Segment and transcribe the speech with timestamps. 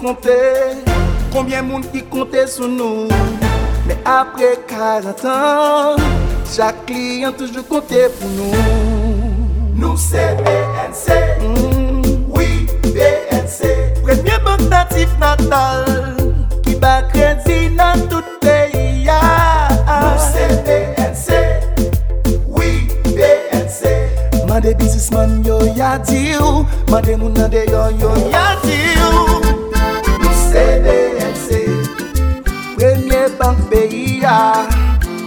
[0.00, 0.36] kontè,
[1.32, 3.06] konbyen moun ki kontè sou nou
[3.88, 6.00] Mè apre 40 an,
[6.48, 8.64] chak kliyan toujou kontè pou nou
[9.80, 12.26] Nou se BNC, mm.
[12.32, 15.86] oui BNC Premye bank natif natal,
[16.64, 19.20] ki ba kredi nan tout peyi ya
[19.86, 21.40] Nou se BNC,
[22.56, 23.96] oui BNC
[24.48, 29.69] Mande bizisman yo yadi ou, mande moun nade yo yo yadi ou.
[30.50, 31.48] CBNC
[32.74, 34.66] Premye bank peyi ya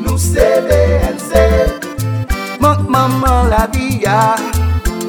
[0.03, 1.31] Nou CBNC
[2.59, 4.35] Mank maman la biya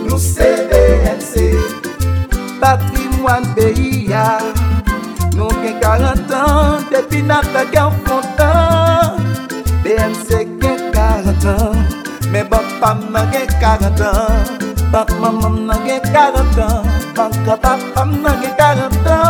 [0.07, 1.59] Nou CBNC
[2.63, 4.39] Patrimwan peyi ya
[5.35, 9.19] Nou gen 40 an Depi nata gen fontan
[9.83, 11.75] BNC gen 40 an
[12.31, 14.63] Men bank pam nan gen 40 an
[14.95, 16.87] Bank maman nan gen 40 an
[17.19, 19.24] Bank kapap pam nan gen 40 an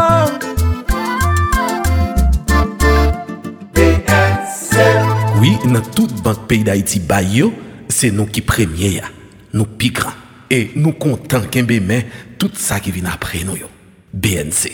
[5.63, 7.53] Oui, dans toute banque pays d'Haïti, Bayo,
[7.89, 9.05] c'est nous qui premiers, ya.
[9.53, 10.11] nous plus grands.
[10.51, 12.07] Et nous comptons qu'un mais
[12.39, 13.57] tout ça qui vient après nous.
[13.57, 13.67] yo.
[14.13, 14.73] BNC,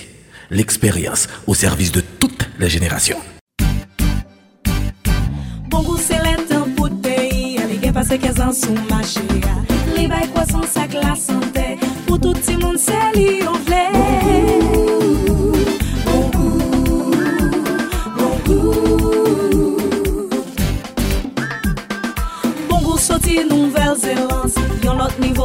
[0.51, 3.19] l'expérience au service de toutes les générations.
[5.69, 9.21] Bon goût c'est le temps pour le pays Les gars passent 15 ans sous marché
[9.97, 14.00] Les bails croissance avec la santé Pour tout le monde c'est li on vle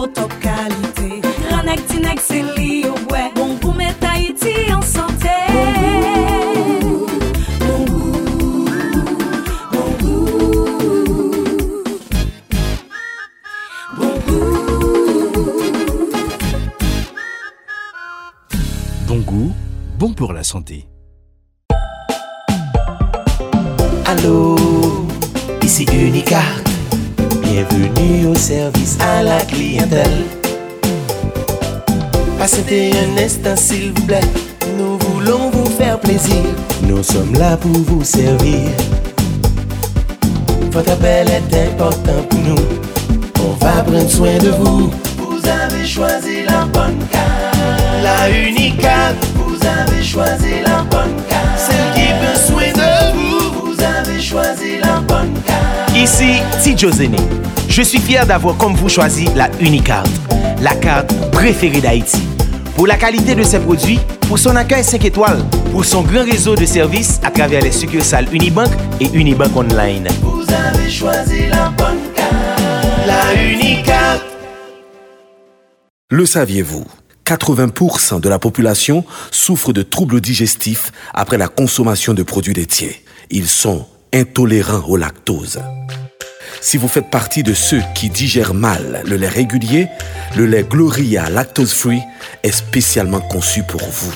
[0.06, 1.22] niveau top qualité.
[1.50, 3.32] Ranek tinek c'est li au ouais.
[3.36, 5.30] Bon goût met Haïti en santé.
[7.60, 8.66] Bon goût,
[9.72, 10.26] bon goût
[13.98, 14.56] Bon goût
[19.08, 19.54] Bon goût,
[20.00, 20.88] bon pour la santé.
[29.16, 30.26] À la clientèle.
[32.38, 34.30] Patientez un instant s'il vous plaît.
[34.78, 36.44] Nous voulons vous faire plaisir.
[36.84, 38.70] Nous sommes là pour vous servir.
[40.72, 42.66] Votre appel est important pour nous.
[43.40, 44.92] On va prendre soin de vous.
[45.18, 47.58] Vous avez choisi la bonne carte.
[48.04, 49.16] La Unicart.
[49.36, 51.60] Vous avez choisi la bonne carte.
[51.68, 53.66] Celle qui prend soin de vous.
[53.66, 54.85] Vous avez choisi la bonne carte.
[55.96, 57.16] Ici Tidjo Zene.
[57.70, 60.04] Je suis fier d'avoir comme vous choisi la Unicard,
[60.62, 62.22] la carte préférée d'Haïti.
[62.76, 65.42] Pour la qualité de ses produits, pour son accueil 5 étoiles,
[65.72, 68.70] pour son grand réseau de services à travers les succursales Unibank
[69.00, 70.10] et Unibank Online.
[70.22, 72.62] Vous avez choisi la bonne carte.
[73.08, 74.20] La Unicart.
[76.12, 76.86] Le saviez-vous
[77.26, 83.04] 80% de la population souffre de troubles digestifs après la consommation de produits laitiers.
[83.32, 85.60] Ils sont intolérants au lactose.
[86.62, 89.88] Si vous faites partie de ceux qui digèrent mal le lait régulier,
[90.38, 92.02] le lait Gloria Lactose Free
[92.42, 94.14] est spécialement conçu pour vous.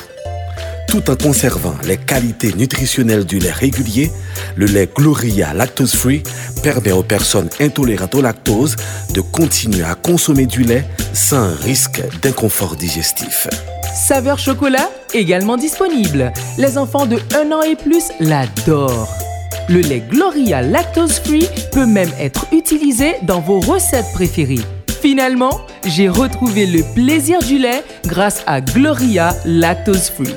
[0.88, 4.10] Tout en conservant les qualités nutritionnelles du lait régulier,
[4.56, 6.24] le lait Gloria Lactose Free
[6.64, 8.78] permet aux personnes intolérantes au lactose
[9.14, 13.48] de continuer à consommer du lait sans risque d'inconfort digestif.
[13.94, 16.32] Saveur chocolat, également disponible.
[16.58, 19.29] Les enfants de 1 an et plus l'adorent.
[19.70, 24.66] Le lait Gloria Lactose Free peut même être utilisé dans vos recettes préférées.
[25.00, 30.34] Finalement, j'ai retrouvé le plaisir du lait grâce à Gloria Lactose Free.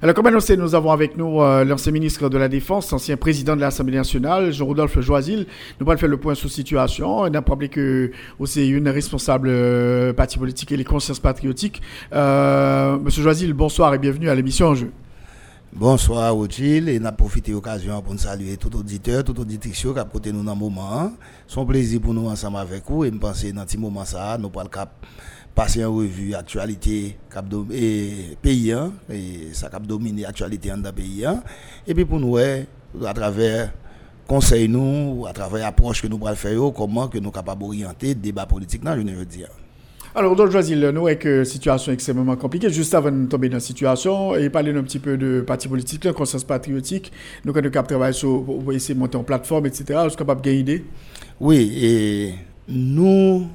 [0.00, 3.56] Alors, comme annoncé, nous avons avec nous euh, l'ancien ministre de la Défense, ancien président
[3.56, 5.44] de l'Assemblée nationale, Jean-Rodolphe Joisil.
[5.80, 7.18] Nous allons faire le point sur la situation.
[7.22, 11.82] On a rappelé que aussi une responsable euh, parti politique et les consciences patriotiques.
[12.12, 14.92] Euh, Monsieur Joisil, bonsoir et bienvenue à l'émission Enjeu.
[15.72, 19.98] Bonsoir Rothschild et n'a profité de l'occasion pour nous saluer tout auditeur, tout auditrice qui
[19.98, 21.12] a côté nous dans le moment.
[21.48, 24.38] C'est un plaisir pour nous ensemble avec vous et me penser dans ce moment ça,
[24.38, 24.90] nous pas le cap
[25.58, 27.16] passer en revue actualité
[27.72, 28.10] et
[28.40, 31.42] pays hein, et ça cap dominer actualité dans pays hein.
[31.84, 33.72] et puis pour nous à travers
[34.28, 38.46] conseil nous à travers approche que nous allons faire comment que nous capables d'orienter débat
[38.46, 39.48] politique dans je veux dire
[40.14, 42.70] alors, donc, Joasil, nous avons une situation extrêmement compliquée.
[42.70, 46.02] Juste avant de tomber dans la situation, et parler un petit peu de parti politique,
[46.02, 47.12] de conscience patriotique,
[47.44, 50.00] nous avons travailler sur, pour essayer de monter en plateforme, etc.
[50.06, 50.84] Est-ce que vous avez une idée
[51.38, 52.34] Oui, et
[52.66, 53.46] nous,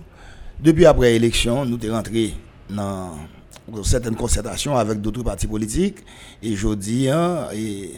[0.63, 2.33] depuis après l'élection, nous sommes rentrés
[2.69, 3.17] dans
[3.83, 5.97] certaines concertations avec d'autres partis politiques.
[6.41, 7.91] Et je dis, hein, et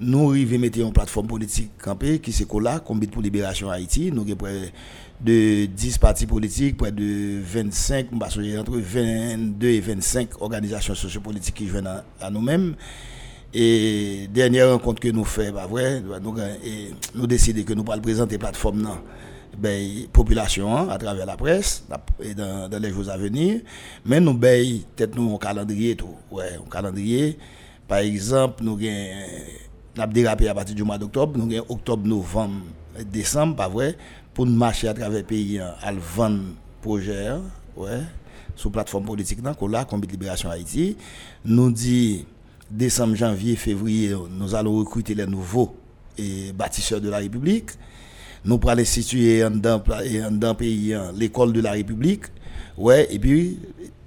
[0.00, 4.10] nous arrivons à mettre une plateforme politique campée qui c'est là, Combat pour Libération Haïti.
[4.12, 4.72] Nous avons près
[5.20, 8.08] de 10 partis politiques, près de 25,
[8.58, 12.74] entre 22 et 25 organisations sociopolitiques qui viennent à, nous-mêmes.
[13.54, 15.68] Et dernière rencontre que nous faisons, bah,
[16.22, 18.88] nous, et nous décidons que nous allons présenter la plateforme
[19.58, 21.84] ben, population hein, à travers la presse
[22.22, 23.60] et dans, les jours à venir.
[24.04, 26.14] Mais nous avons peut-être nous un calendrier tout.
[26.30, 27.38] Ouais, un calendrier.
[27.86, 28.78] Par exemple, nous
[29.98, 31.38] avons dérapé à partir du mois d'octobre.
[31.38, 32.62] Nous avons octobre, novembre,
[33.10, 33.96] décembre, pas vrai,
[34.34, 36.42] pour nous marcher à travers le pays hein, à vendre
[36.80, 37.42] projet, hein,
[37.76, 38.00] ouais,
[38.56, 40.96] sur plateforme politique, là, là, Comité Libération Haïti.
[41.44, 42.26] Nous dit
[42.70, 45.74] décembre, janvier, février, nous allons recruter les nouveaux
[46.16, 47.70] et bâtisseurs de la République.
[48.44, 52.24] Nous pourrons situer dans pays hein, l'école de la République.
[52.78, 53.58] Ouais, et puis,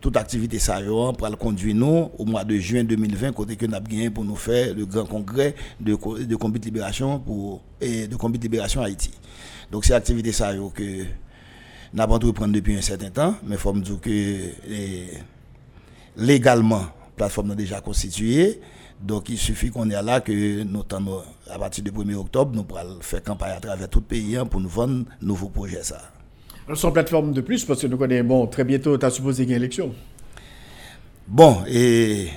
[0.04, 0.82] toute activité ça
[1.18, 4.26] pour le conduire nous au mois de juin 2020 côté que nous avons gagné pour
[4.26, 5.94] nous faire le grand congrès de
[6.26, 9.12] de combat de libération pour et de combat libération Haïti.
[9.72, 11.04] Donc c'est activité ça que
[11.94, 14.40] nous avons entrepris depuis un certain temps mais faut me dire que
[16.18, 18.60] légalement la plateforme déjà constituée
[19.02, 20.84] donc il suffit qu'on est là que nous
[21.50, 24.46] à partir du 1er octobre nous pourrons faire campagne à travers tout le pays hein,
[24.46, 26.02] pour nous vendre nouveaux projets ça.
[26.76, 29.52] Sans plateforme de plus, parce que nous connaissons, bon, très bientôt, tu as supposé une
[29.52, 29.94] élection.
[31.28, 32.30] Bon, et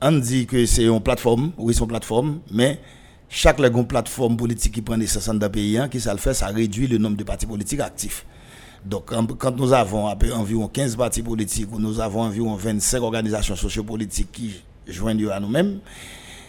[0.00, 2.80] on dit que c'est une plateforme, oui, c'est une plateforme, mais
[3.28, 3.56] chaque
[3.88, 6.98] plateforme politique qui prend des 60 pays, hein, qui ça le fait, ça réduit le
[6.98, 8.24] nombre de partis politiques actifs.
[8.84, 14.30] Donc, quand nous avons environ 15 partis politiques, ou nous avons environ 25 organisations sociopolitiques
[14.32, 14.62] qui
[14.92, 15.80] joignent à nous-mêmes,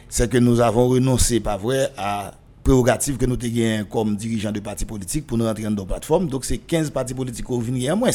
[0.10, 4.60] c'est que nous avons renoncé, pas vrai, à prérogative que nous avons comme dirigeants de
[4.60, 6.28] partis politiques pour nous rentrer dans nos plateformes.
[6.28, 8.10] Donc, c'est 15 partis politiques qui viennent en moins.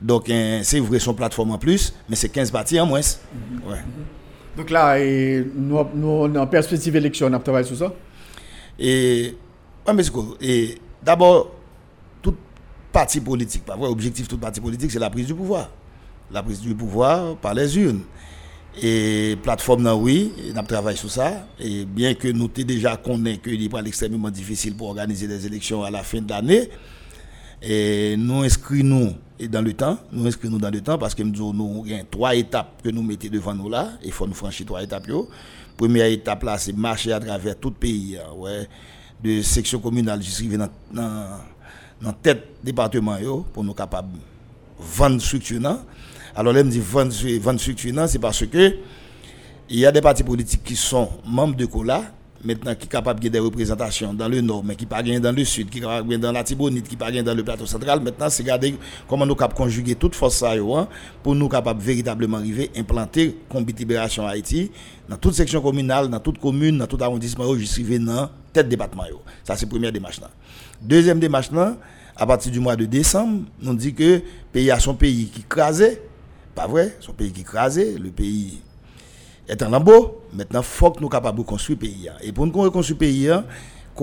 [0.00, 3.00] Donc, hein, c'est vrai, son plateforme en plus, mais c'est 15 partis en moins.
[3.00, 3.70] Mhm.
[3.70, 3.78] Ouais.
[4.56, 7.94] Donc là, et nous, nous, en perspective élection, on a travaillé sur ça?
[8.78, 9.34] Et,
[10.40, 11.52] et d'abord,
[12.20, 12.34] tout
[12.92, 15.70] parti politique, pas vrai, objectif tout parti politique, c'est la prise du pouvoir.
[16.30, 18.02] La prise du pouvoir par les urnes.
[18.80, 21.46] Et plateforme, oui, nous travaillé sur ça.
[21.58, 25.82] Et bien que nous t'ai déjà connaît qu'il est extrêmement difficile pour organiser des élections
[25.82, 26.68] à la fin de l'année,
[28.16, 29.16] nous inscrivons
[29.48, 32.90] dans le temps, nous inscrivons dans le temps parce que nous avons trois étapes que
[32.90, 33.92] nous mettons devant nous là.
[34.04, 35.08] Il faut nous franchir trois étapes.
[35.76, 38.68] Première étape là, c'est marcher à travers tout le pays, hein, ouais,
[39.22, 40.68] de section communale jusqu'à dans,
[42.00, 43.16] dans, tête département
[43.52, 44.18] pour nous capables de
[44.78, 45.60] vendre structure.
[46.38, 46.78] Alors là, je me dis
[47.40, 48.76] vendre structure, c'est parce que
[49.68, 52.04] il y a des partis politiques qui sont membres de COLA,
[52.44, 55.44] maintenant qui sont capables de des représentations dans le nord, mais qui pas dans le
[55.44, 58.00] sud, qui pas dans la Tibonite, qui pas dans le plateau central.
[58.00, 58.76] Maintenant, c'est regarder
[59.08, 60.88] comment nous capables conjuguer toute force ça hein,
[61.24, 64.70] pour nous capables véritablement arriver implanter Combi Libération Haïti
[65.08, 69.02] dans toute section communale, dans toute commune, dans tout arrondissement, jusqu'à dans tête département.
[69.42, 70.20] Ça, c'est la première démarche.
[70.20, 70.30] Là.
[70.80, 71.76] Deuxième démarche, là,
[72.16, 74.22] à partir du mois de décembre, on dit que
[74.52, 76.00] pays a son pays qui crasait
[76.58, 78.58] pas vrai, son pays qui crasé, le pays
[79.48, 80.22] est en lambeau.
[80.32, 82.08] Maintenant, il faut que nous capables de construire le pays.
[82.08, 82.16] Hein.
[82.20, 83.44] Et pour nous reconstruire le pays, hein,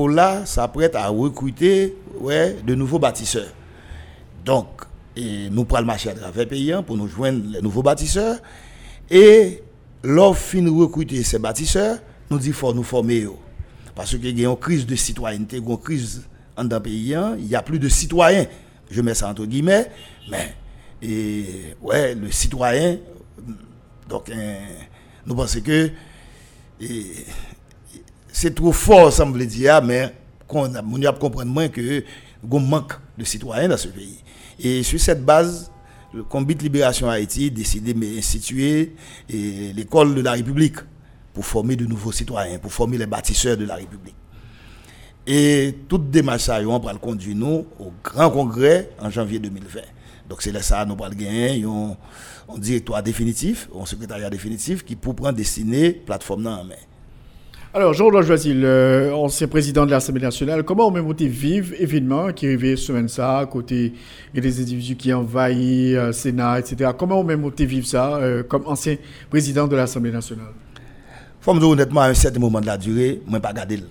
[0.08, 3.52] là s'apprête à recruter ouais, de nouveaux bâtisseurs.
[4.46, 4.68] Donc,
[5.18, 8.38] nous prenons le marché à travers le pays hein, pour nous joindre les nouveaux bâtisseurs.
[9.10, 9.62] Et
[10.02, 11.98] lorsqu'on de recruter ces bâtisseurs,
[12.32, 13.28] nous disons faut nous former.
[13.96, 16.24] Parce qu'il y a une crise de citoyenneté, une crise
[16.56, 18.46] dans le pays, il n'y a plus de citoyens.
[18.90, 19.92] Je mets ça entre guillemets,
[20.32, 20.56] mais
[21.02, 22.98] et ouais, le citoyen,
[24.08, 24.58] donc hein,
[25.26, 25.92] nous pensons que
[28.32, 30.14] c'est trop fort, ça me dire, mais
[30.50, 32.04] on a comprendre moins que
[32.44, 34.20] a manque de citoyens dans ce pays.
[34.60, 35.72] Et sur cette base,
[36.14, 38.96] le combat de libération Haïti décidé d'instituer
[39.30, 40.78] l'école de la République
[41.34, 44.16] pour former de nouveaux citoyens, pour former les bâtisseurs de la République.
[45.28, 49.82] Et toute démarche, on va le conduire nous au grand congrès en janvier 2020.
[50.30, 51.96] Donc c'est là ça, nous allons gagner un,
[52.58, 56.76] directoire définitif, un secrétariat définitif qui pour prendre destiné plateforme en main.
[57.76, 62.46] Alors, Jean-Claude Joisil, euh, ancien président de l'Assemblée nationale, comment on moté vivre événement qui
[62.46, 63.92] arrivé semaine ça, côté
[64.34, 66.92] des individus qui envahissent le euh, Sénat, etc.
[66.98, 68.96] Comment on moté vivre ça euh, comme ancien
[69.30, 70.54] président de l'Assemblée nationale?
[71.42, 73.82] Faut me dire honnêtement, à un certain moment de la durée, moi pas garder.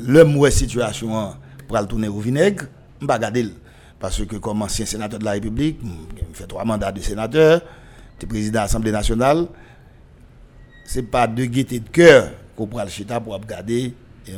[0.00, 1.34] Le mauvaise situation
[1.66, 2.64] pour le tourner au vinaigre,
[2.98, 3.44] je pas garder.
[4.00, 7.60] Parce que comme ancien sénateur de la République, je fait trois mandats de sénateur,
[8.20, 9.46] de président de l'Assemblée nationale,
[10.84, 13.92] c'est pas de gaieté de cœur qu'on prend le chita pour regarder
[14.26, 14.32] et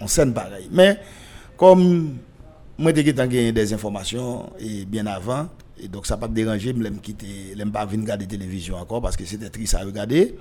[0.00, 0.68] on, scène pareil.
[0.70, 0.98] Mais
[1.56, 2.16] comme
[2.78, 7.54] moi j'ai gagné des informations et bien avant et donc ça pas dérangé me quitter
[7.54, 10.36] l'aime pas venir regarder télévision encore parce que c'était triste à regarder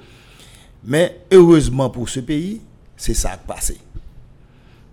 [0.83, 2.61] mais heureusement pour ce pays
[2.97, 3.77] c'est ça qui passé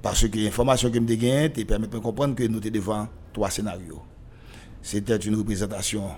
[0.01, 3.51] parce que l'information que me gagné te permet de comprendre que nous étions devant trois
[3.51, 4.03] scénarios
[4.83, 6.11] c'était une représentation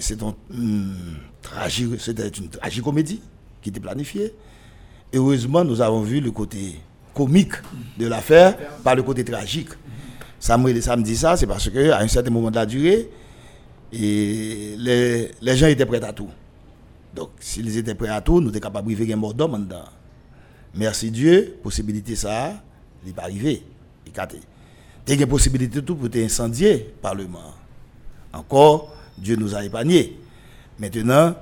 [0.00, 0.94] c'était une,
[2.50, 3.20] tragicomédie
[3.62, 4.34] qui était planifiée.
[5.14, 6.78] Heureusement, nous avons vu le côté
[7.14, 7.52] comique
[7.98, 9.70] de l'affaire par le côté tragique.
[10.38, 13.08] Ça me, dit ça, c'est parce qu'à un certain moment de la durée,
[13.92, 16.28] les, gens étaient prêts à tout.
[17.14, 19.68] Donc, s'ils étaient prêts à tout, nous étions capables de vivre un mort d'homme.
[20.74, 22.62] Merci Dieu, possibilité ça,
[23.02, 23.62] il n'est pas arrivé.
[24.06, 24.12] Il
[25.08, 27.54] y a possibilité tout pour incendier le Parlement.
[28.32, 30.18] Encore, Dieu nous a épargnés.
[30.78, 31.34] Maintenant,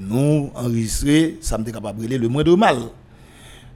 [0.00, 2.78] nous, enregistrer, ça me capable le moins de mal.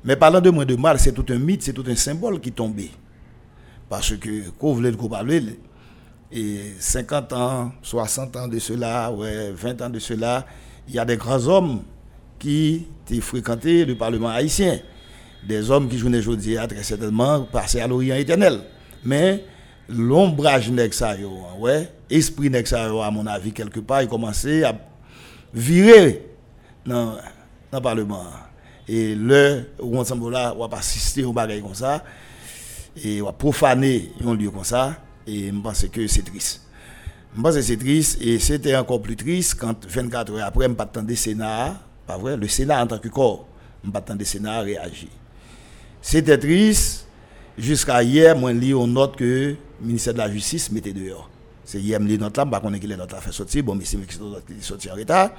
[0.04, 2.52] Mais parlant de moins de mal, c'est tout un mythe, c'est tout un symbole qui
[2.52, 2.90] tombait.
[3.88, 4.96] Parce que, quand vous voulez le
[6.32, 10.46] et 50 ans, 60 ans de cela, ouais, 20 ans de cela,
[10.88, 11.82] il y a des grands hommes
[12.38, 14.78] qui ont fréquenté le Parlement haïtien.
[15.46, 18.60] Des hommes qui, jouaient aujourd'hui, très certainement, passer à l'Orient éternel.
[19.04, 19.44] Mais
[19.88, 21.14] l'ombrage ça
[21.58, 24.74] ouais esprit ça à mon avis quelque part il commençait à
[25.52, 26.26] virer
[26.86, 27.16] dans
[27.72, 28.24] le parlement.
[28.88, 32.02] Et le où ensemble là on va assister au bagage comme ça
[33.02, 34.96] et on va profaner un lieu comme ça
[35.26, 36.62] et je pense que c'est triste.
[37.36, 40.72] Je pense que c'est triste et c'était encore plus triste quand 24 heures après je
[40.72, 43.46] pas le Sénat pas vrai le Sénat en tant que corps
[43.84, 45.08] je pas le Sénat réagir.
[46.00, 47.03] C'était triste
[47.58, 49.24] jusqu'à hier moi lis une note que
[49.84, 51.30] le ministère de la Justice mettait dehors.
[51.64, 53.98] C'est hier, je note là, je ne sais pas là fait sortir, bon, mais c'est
[54.60, 55.30] sorti en retard.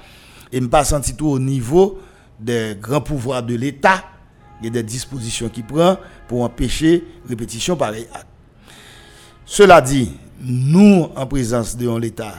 [0.52, 2.00] Et je ne pas senti tout au niveau
[2.38, 4.04] des grands pouvoirs de l'État,
[4.64, 8.06] a des dispositions qui prend pour empêcher répétition pareil
[9.44, 12.34] Cela dit, nous, en présence de l'État,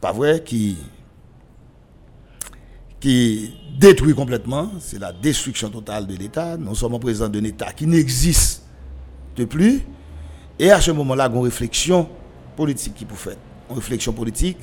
[0.00, 0.76] pas vrai, qui,
[2.98, 6.56] qui détruit complètement, c'est la destruction totale de l'État.
[6.56, 8.62] Nous sommes en présence d'un État qui n'existe
[9.46, 9.82] plus,
[10.58, 12.08] et à ce moment-là, une réflexion
[12.56, 13.36] politique qui peut faire.
[13.70, 14.58] Une réflexion politique,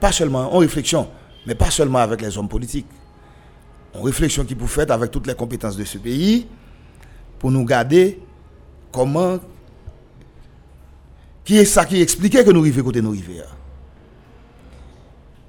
[0.00, 1.08] pas seulement en réflexion,
[1.46, 2.86] mais pas seulement avec les hommes politiques.
[3.94, 6.46] Une réflexion qui peut faire avec toutes les compétences de ce pays
[7.38, 8.20] pour nous garder
[8.92, 9.38] comment.
[11.44, 13.42] Qui est ça qui expliquait que nous arrivons côté nous arrivons.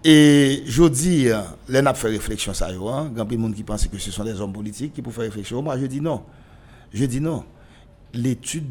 [0.04, 1.28] Et je dis,
[1.68, 4.24] les n'a fait réflexion ça, il y a de monde qui pense que ce sont
[4.24, 5.62] des hommes politiques qui peuvent faire réflexion.
[5.62, 6.24] Moi, je dis non.
[6.94, 7.44] Je dis non.
[8.14, 8.66] L'étude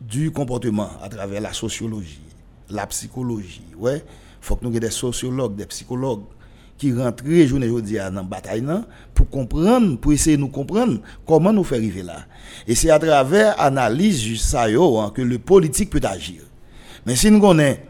[0.00, 2.20] du comportement à travers la sociologie,
[2.70, 3.62] la psychologie.
[3.78, 4.02] Ouais,
[4.40, 6.24] faut que nous ayons des sociologues, des psychologues
[6.80, 8.64] qui rentrent journée aujourd'hui dans la bataille
[9.14, 12.24] pour comprendre, pour essayer de nous comprendre comment nous faire arriver là.
[12.66, 16.40] Et c'est à travers l'analyse ça hein, que le politique peut agir.
[17.04, 17.80] Mais si nous connaissons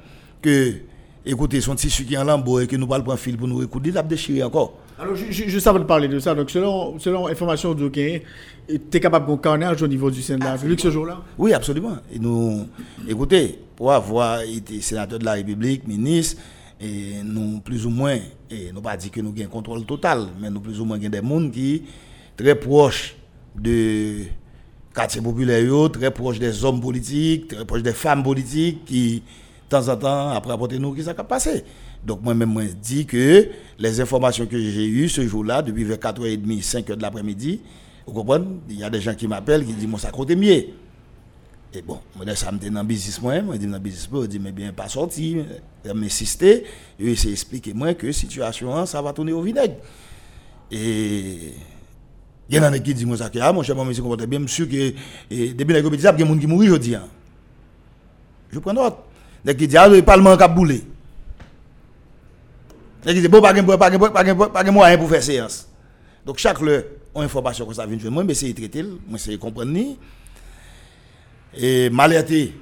[0.42, 0.74] que,
[1.24, 3.62] écoutez, son tissu qui est en lambeau et que nous parlons pas fil pour nous
[3.62, 4.79] écouter, il a déchiré encore.
[5.00, 8.20] Alors, juste avant de parler de ça, donc selon, selon information de tu
[8.68, 11.22] es capable de carnage au niveau du Sénat de ce jour-là?
[11.38, 11.96] Oui, absolument.
[12.12, 12.66] Et nous,
[13.08, 16.42] écoutez, pour avoir été sénateur de la République, ministre,
[16.78, 18.18] et nous, plus ou moins,
[18.50, 20.98] et nous pas dit que nous avons un contrôle total, mais nous, plus ou moins,
[20.98, 21.82] avons des gens qui
[22.36, 23.16] très proches
[23.58, 24.24] de
[24.94, 29.22] quartier populaire, très proches des hommes politiques, très proches des femmes politiques, qui,
[29.70, 31.64] temps en temps, après apporter nous, qui s'est passé.
[32.04, 33.48] Donc moi-même, je dis que
[33.78, 37.60] les informations que j'ai eues ce jour-là, depuis vers 4h30, 5h de l'après-midi,
[38.06, 40.64] vous comprenez Il y a des gens qui m'appellent, qui disent, mon ça côté mieux.
[41.72, 44.08] Et bon, moi, ça me dit dans le business, moi, je dis dans le business,
[44.12, 45.36] je dis, mais bien, pas sorti.
[45.84, 46.64] Je m'insister,
[46.98, 49.76] et essayer d'expliquer moi que situation, ça va tourner au vinaigre.
[50.70, 51.54] Et
[52.48, 54.40] il y en a qui disent, moi, ça, ah, mon cher, moi, je comprends bien,
[54.40, 54.92] monsieur, que
[55.30, 56.96] depuis la compétition, il y a des gens qui mourent aujourd'hui.
[56.96, 57.06] Hein.
[58.50, 58.96] Je prends note.
[59.44, 60.82] Il y a qui disent, ah, le Parlement a boulé.
[63.06, 65.68] Il dit, bon, pas de moyen pour faire séance.
[66.24, 69.38] Donc, chaque le, on information que ça vient de moi, mais c'est traiter, moi, c'est
[69.38, 69.76] comprendre.
[71.56, 72.54] Et malerté,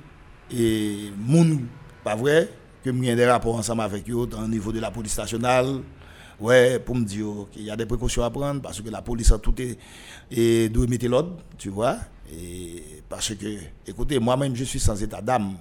[0.54, 1.66] et moun,
[2.04, 2.48] pas vrai,
[2.84, 5.80] que j'ai des rapports ensemble avec eux au niveau de la police nationale,
[6.40, 9.32] Ouais, pour me dire qu'il y a des précautions à prendre parce que la police
[9.32, 9.54] a tout
[10.30, 11.96] et doit mettre l'ordre, tu vois.
[12.32, 13.46] Et parce que,
[13.86, 15.54] écoutez, moi-même, je suis sans état d'âme.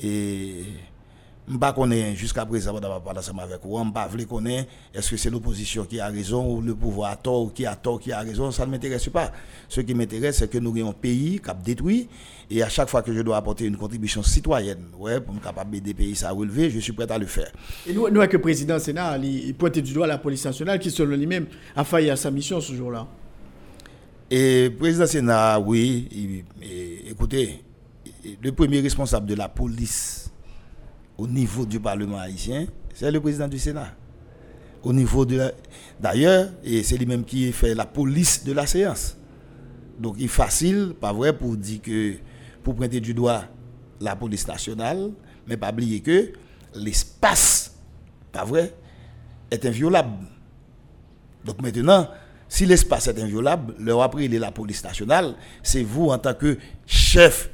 [0.00, 0.64] Et
[1.48, 4.08] je ne sais pas jusqu'à présent, je parler ensemble avec vous, je ne sais pas
[4.26, 7.66] connaître est-ce que c'est l'opposition qui a raison ou le pouvoir a tort ou qui
[7.66, 9.32] a tort qui a raison, ça ne m'intéresse pas.
[9.68, 12.08] Ce qui m'intéresse, c'est que nous avons un pays qui a détruit
[12.48, 15.80] et à chaque fois que je dois apporter une contribution citoyenne ouais, pour me capable
[15.80, 17.50] des pays à relever, je suis prêt à le faire.
[17.88, 20.92] Et nous, nous avec le président Sénat, il pointe du doigt la police nationale qui,
[20.92, 23.06] selon lui-même, a failli à sa mission ce jour-là.
[24.30, 26.44] Et le président Sénat, oui,
[27.08, 27.62] écoutez,
[28.42, 30.30] le premier responsable de la police
[31.18, 33.94] au niveau du Parlement haïtien, c'est le président du Sénat.
[34.82, 35.52] Au niveau de
[36.00, 39.16] D'ailleurs, et c'est lui-même qui fait la police de la séance.
[39.98, 42.14] Donc il est facile, pas vrai, pour dire que,
[42.62, 43.44] pour pointer du doigt
[44.00, 45.10] la police nationale,
[45.46, 46.32] mais pas oublier que
[46.74, 47.76] l'espace,
[48.32, 48.74] pas vrai,
[49.50, 50.26] est inviolable.
[51.44, 52.08] Donc maintenant,
[52.48, 56.34] si l'espace est inviolable, le après il est la police nationale, c'est vous en tant
[56.34, 57.50] que chef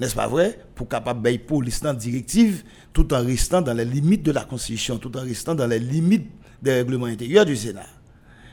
[0.00, 4.32] n'est-ce pas vrai, pour capable de police directive tout en restant dans les limites de
[4.32, 6.28] la Constitution, tout en restant dans les limites
[6.62, 7.86] des règlements intérieurs du Sénat.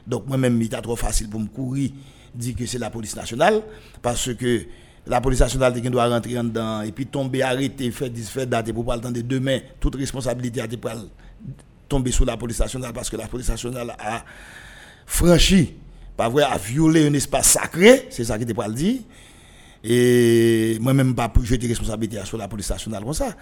[0.05, 1.91] Donc moi-même, il trop facile pour me courir,
[2.33, 3.61] dire que c'est la police nationale,
[4.01, 4.65] parce que
[5.07, 8.95] la police nationale doit rentrer dedans et puis tomber, arrêter, faire, faire date pour pas
[8.95, 10.67] le temps de demain, toute responsabilité a
[11.89, 14.23] tomber sur la police nationale parce que la police nationale a
[15.05, 15.73] franchi,
[16.15, 19.01] pas vrai, a violé un espace sacré, c'est ça qui était pas le dire.
[19.83, 23.35] Et moi-même, pas pour jeter responsabilité sur la police nationale comme ça.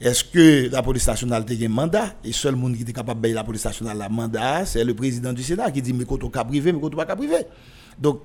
[0.00, 2.14] Est-ce que la police nationale a un mandat?
[2.24, 4.94] Et seul monde qui est capable de payer la police nationale un mandat, c'est le
[4.94, 7.36] président du Sénat qui dit mais quand on cas privé, mais quand on pas privé.
[7.98, 8.20] Donc,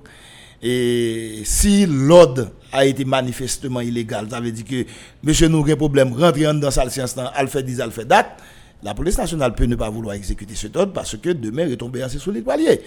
[0.62, 4.86] et si l'ordre a été manifestement illégal, ça veut dire que
[5.22, 8.42] monsieur nous a problème, rentrer dans sa séance, al fait 10, al fait date,
[8.82, 12.02] la police nationale peut ne pas vouloir exécuter cet ordre parce que demain, il tomber
[12.02, 12.80] assez sur les poiliers.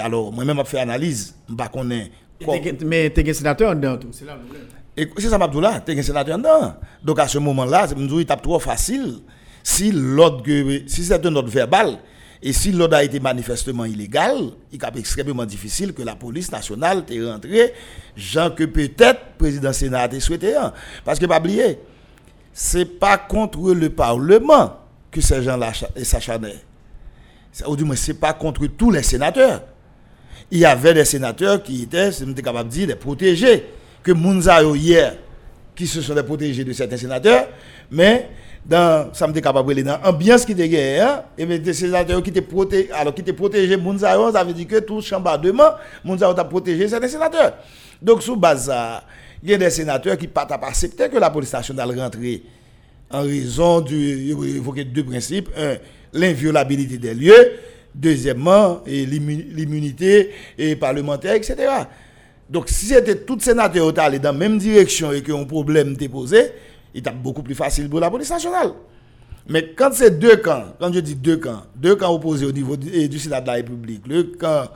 [0.00, 1.54] alors moi-même, je fait analyse, je
[2.84, 4.38] mais tu es un sénateur dedans, c'est là
[4.96, 6.74] le C'est ça, Mabdoula, tu es un sénateur dedans.
[7.02, 9.18] Donc à ce moment-là, il trop facile.
[9.62, 10.42] Si l'ordre,
[10.86, 11.98] si c'est un ordre verbal,
[12.42, 14.36] et si l'ordre a été manifestement illégal,
[14.72, 17.74] il est extrêmement difficile que la police nationale t'ait rentré,
[18.16, 20.56] gens que peut-être le président Sénat a souhaité.
[20.56, 20.72] Hein.
[21.04, 21.78] Parce que, pas oublier,
[22.54, 24.78] ce n'est pas contre le Parlement
[25.10, 25.72] que ces gens-là
[26.02, 26.60] s'acharnaient.
[27.66, 29.62] Ou du moins, ce n'est pas contre tous les sénateurs
[30.50, 33.64] il y avait des sénateurs qui étaient, c'est capable de dire, protégés,
[34.02, 35.16] que Mounzayo hier,
[35.74, 37.48] qui se sont protégés de certains sénateurs,
[37.90, 38.28] mais
[38.64, 42.30] dans, ça me capable de dans l'ambiance qui était hein, et bien des sénateurs qui
[42.30, 45.70] étaient protégés, alors qui étaient protégés, Mounzayo, ça veut dire que tout chambardement,
[46.04, 47.54] Mounzayo a protégé certains sénateurs.
[48.02, 48.72] Donc, sous base
[49.42, 52.18] il y a des sénateurs qui pas accepter que la police nationale rentre
[53.10, 55.48] en raison du, évoquer deux principes.
[55.56, 55.76] Un,
[56.12, 57.52] l'inviolabilité des lieux
[57.94, 60.30] Deuxièmement, l'immunité
[60.78, 61.56] parlementaire, etc.
[62.48, 66.08] Donc, si c'était tout sénateur qui allait dans la même direction et qu'un problème était
[66.08, 66.52] posé,
[66.94, 68.72] il était beaucoup plus facile pour la police nationale.
[69.48, 72.76] Mais quand c'est deux camps, quand je dis deux camps, deux camps opposés au niveau
[72.76, 74.68] du, du Sénat de la République, le camp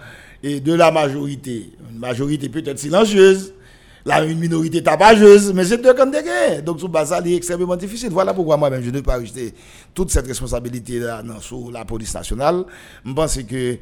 [0.43, 3.55] de la majorité, une majorité peut-être silencieuse,
[4.05, 6.63] la une minorité tabageuse, mais c'est deux guerre.
[6.63, 8.11] Donc, sous base, c'est extrêmement difficile.
[8.11, 9.55] Voilà pourquoi moi-même, je ne peux pas rejeter
[9.95, 12.65] toute cette responsabilité-là sur la police nationale.
[13.05, 13.79] Je pense que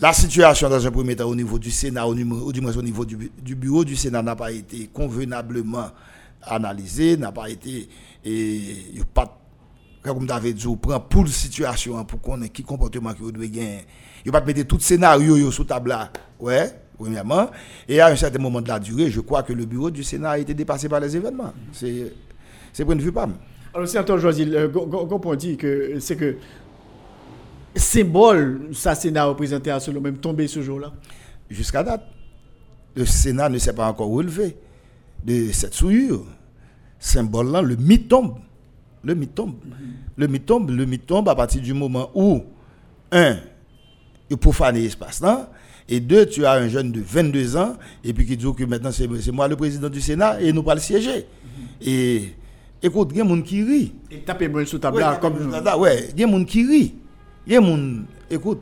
[0.00, 3.04] la situation, dans un premier temps, au niveau du Sénat, ou du moins au niveau
[3.04, 5.90] du, bureau du Sénat, n'a pas été convenablement
[6.42, 7.88] analysée, n'a pas été.
[8.24, 8.60] Et
[9.12, 9.36] pas
[10.02, 13.84] comme David prend pour la situation, pour qu'on ait qui comportement qu'il doit gagner.
[14.24, 16.10] Il pas mettre tout scénario sur table là.
[16.38, 17.50] Ouais premièrement.
[17.88, 20.32] Et à un certain moment de la durée, je crois que le bureau du Sénat
[20.32, 21.52] a été dépassé par les événements.
[21.72, 23.28] C'est point de vue pas.
[23.72, 24.70] Alors, sénateur Joisil,
[25.22, 26.36] point dit que c'est que
[27.74, 30.92] symbole, ça Sénat représenté à ce même tombé ce jour-là
[31.48, 32.04] Jusqu'à date,
[32.94, 34.56] le Sénat ne s'est pas encore relevé
[35.24, 36.24] de cette souillure.
[36.98, 38.34] Symbole-là, le mythe tombe.
[39.02, 39.54] Le mythe tombe.
[40.16, 42.42] Le mythe tombe, le mythe tombe à partir du moment où,
[43.10, 43.38] un,
[44.28, 45.50] il profane l'espace là,
[45.92, 47.74] et deux, tu as un jeune de 22 ans,
[48.04, 50.74] et puis qui dit que maintenant c'est moi le président du Sénat, et nous pas
[50.76, 51.26] le siéger.
[51.82, 52.32] Et
[52.80, 53.92] écoute, il y a des gens qui rit.
[54.08, 55.34] Et tapez moi sous table ouais, comme
[55.78, 56.94] Ouais, il y a des gens qui rit.
[57.44, 58.60] Il y a des gens, écoute,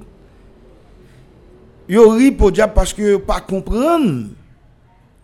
[1.87, 4.29] ils rit pour dire parce que pas comprendre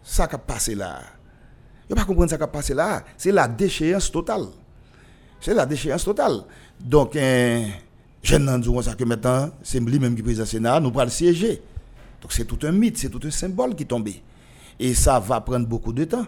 [0.02, 1.00] ça qui a passé là.
[1.88, 3.02] Ils pas comprendre ça qui a passé là.
[3.16, 4.46] C'est la déchéance totale.
[5.40, 6.42] C'est la déchéance totale.
[6.78, 7.62] Donc, euh,
[8.22, 11.04] je ne dis pas que maintenant, c'est lui-même qui est président du Sénat, nous pas
[11.04, 11.62] le siéger.
[12.24, 14.22] Donc c'est tout un mythe, c'est tout un symbole qui est tombé.
[14.80, 16.26] Et ça va prendre beaucoup de temps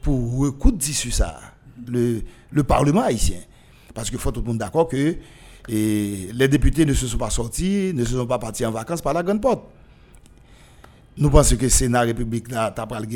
[0.00, 1.38] pour recoudre ça,
[1.86, 3.40] le, le Parlement haïtien.
[3.92, 5.14] Parce qu'il faut tout le monde d'accord que
[5.68, 9.12] les députés ne se sont pas sortis, ne se sont pas partis en vacances par
[9.12, 9.62] la grande porte.
[11.18, 13.06] Nous pensons que le Sénat République n'a pas le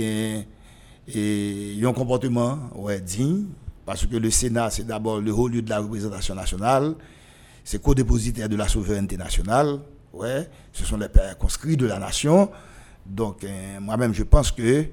[1.12, 3.46] et un comportement ouais, digne,
[3.86, 6.96] parce que le Sénat, c'est d'abord le haut lieu de la représentation nationale,
[7.64, 9.80] c'est co-dépositaire de la souveraineté nationale,
[10.12, 12.50] ouais, ce sont les pères conscrits de la nation.
[13.06, 14.86] Donc, euh, moi-même, je pense que,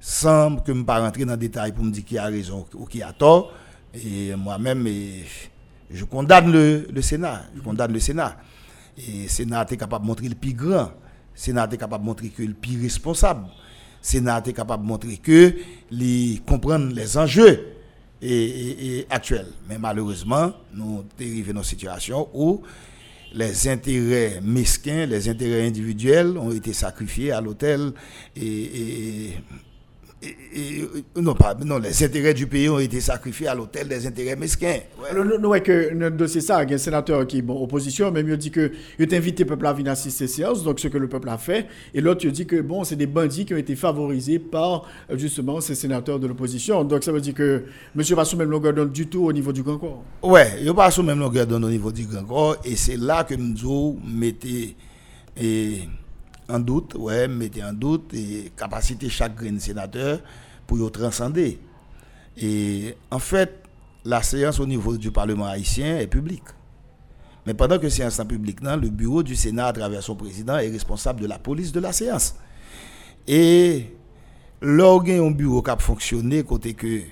[0.00, 2.66] sans que je ne pas rentrer dans le détail pour me dire qui a raison
[2.74, 3.52] ou qui a tort,
[3.94, 4.86] et moi-même,
[5.90, 7.44] je condamne le, Sénat.
[7.56, 8.36] Je condamne le Sénat.
[8.98, 10.84] Et le Sénat est capable de montrer le plus grand.
[11.34, 13.42] Le Sénat est capable de montrer que le plus responsable.
[13.44, 13.48] Le
[14.02, 15.54] Sénat est capable de montrer que
[15.90, 17.74] les comprendre les enjeux
[18.20, 19.48] et, actuels.
[19.68, 22.62] Mais malheureusement, nous arrivons dans une situation où
[23.34, 27.92] les intérêts mesquins, les intérêts individuels ont été sacrifiés à l'hôtel
[28.36, 29.32] et et,
[31.16, 34.80] non, pas, non, les intérêts du pays ont été sacrifiés à l'hôtel des intérêts mesquins.
[35.00, 35.10] Ouais.
[35.14, 38.10] Nous, voyons que notre dossier ça, il y a un sénateur qui est bon, opposition,
[38.10, 40.80] mais mieux dit que il a invité le peuple à venir assister ces séances, donc
[40.80, 41.66] ce que le peuple a fait.
[41.94, 45.60] Et l'autre, il dit que bon, c'est des bandits qui ont été favorisés par justement
[45.60, 46.82] ces sénateurs de l'opposition.
[46.82, 49.52] Donc ça veut dire que monsieur va sous même longueur d'onde du tout au niveau
[49.52, 50.02] du Grand Corps.
[50.22, 53.22] Ouais, il pas sous même longueur d'onde au niveau du Grand Corps, et c'est là
[53.22, 54.74] que nous mettez.
[55.40, 55.82] Et,
[56.48, 60.20] en doute, ouais, mettez en doute et capacité chaque grain sénateur
[60.66, 61.58] pour y transcender.
[62.36, 63.62] Et en fait,
[64.04, 66.44] la séance au niveau du Parlement haïtien est publique.
[67.46, 70.68] Mais pendant que séance est publique, le bureau du Sénat, à travers son président, est
[70.68, 72.34] responsable de la police de la séance.
[73.26, 73.94] Et
[74.60, 77.02] l'organe un bureau qui a fonctionné, côté que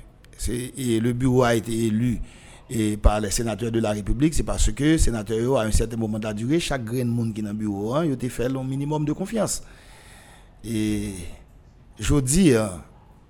[0.48, 2.20] et le bureau a été élu
[2.68, 5.96] et par les sénateurs de la République, c'est parce que les sénateurs, à un certain
[5.96, 8.30] moment de la durée, chaque grain de monde qui est dans le bureau, hein, ils
[8.30, 9.62] fait un minimum de confiance.
[10.64, 11.12] Et
[11.98, 12.54] je dis,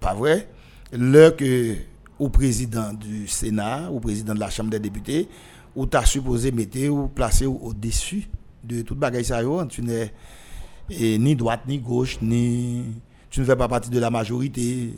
[0.01, 0.49] pas vrai,
[0.92, 1.75] l'heure que
[2.18, 5.29] au président du Sénat, au président de la Chambre des députés,
[5.75, 8.29] où tu as supposé mettre ou placer au-dessus
[8.64, 10.12] de toute bagaille ça, hein, tu n'es
[10.88, 12.85] ni droite, ni gauche, ni
[13.29, 14.94] tu ne fais pas partie de la majorité,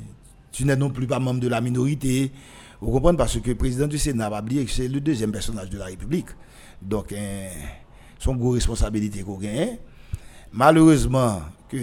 [0.52, 2.30] tu n'es non plus pas membre de la minorité.
[2.80, 5.68] Vous comprenez parce que le président du Sénat va oublier que c'est le deuxième personnage
[5.70, 6.28] de la République.
[6.80, 7.48] Donc, hein,
[8.18, 9.78] son gros responsabilité qu'on gagne.
[10.52, 11.76] Malheureusement, que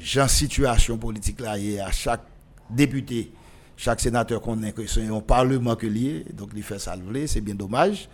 [0.00, 2.22] j'ai situation politique là, y a chaque
[2.68, 3.32] député,
[3.76, 6.94] chaque sénateur qu'on est, que c'est un parlement que lié, donc il fait ça
[7.26, 8.08] c'est bien dommage.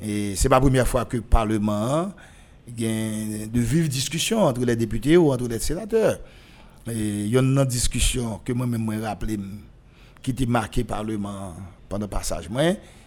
[0.00, 2.12] Et c'est pas la première fois que le Parlement a
[2.68, 6.18] de vives discussions entre les députés ou entre les sénateurs.
[6.86, 9.38] Et il y a une discussion que moi-même me rappelle
[10.22, 11.54] qui était marqué Parlement
[11.88, 12.48] pendant le passage,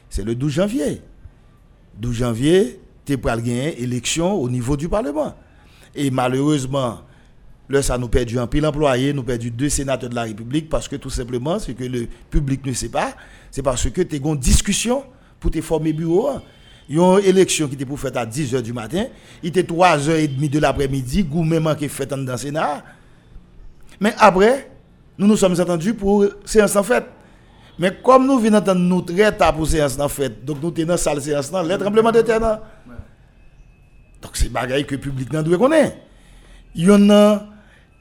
[0.10, 1.02] c'est le 12 janvier.
[1.98, 5.34] 12 janvier, tu as gagner élection au niveau du Parlement.
[5.96, 7.02] Et malheureusement,
[7.70, 10.88] là, ça nous perdu un pile employé, nous perdu deux sénateurs de la République parce
[10.88, 13.16] que tout simplement, ce que le public ne sait pas,
[13.50, 15.04] c'est parce que tu as une discussion
[15.40, 16.30] pour te former bureau.
[16.90, 19.06] Il y a une élection qui était pour faire à 10h du matin,
[19.42, 22.84] il était 3h30 de l'après-midi, gouvernement qui est fait dans le Sénat.
[24.00, 24.70] Mais après,
[25.18, 27.06] nous nous sommes attendus pour séance en fait.
[27.78, 30.86] Mais comme nous venons entendre nous très tard pour séance en fait, donc nous sommes
[30.86, 32.40] dans la salle séance, les tremblements de terre.
[32.40, 35.98] Donc c'est bagaille que le public n'a doit connaître.
[36.74, 37.46] Il y en a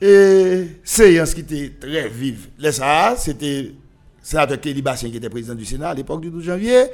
[0.00, 2.48] une séance qui était très vive.
[2.58, 3.74] Les ça, c'était le
[4.22, 6.84] sénateur Kelly Bastien qui était président du Sénat à l'époque du 12 janvier.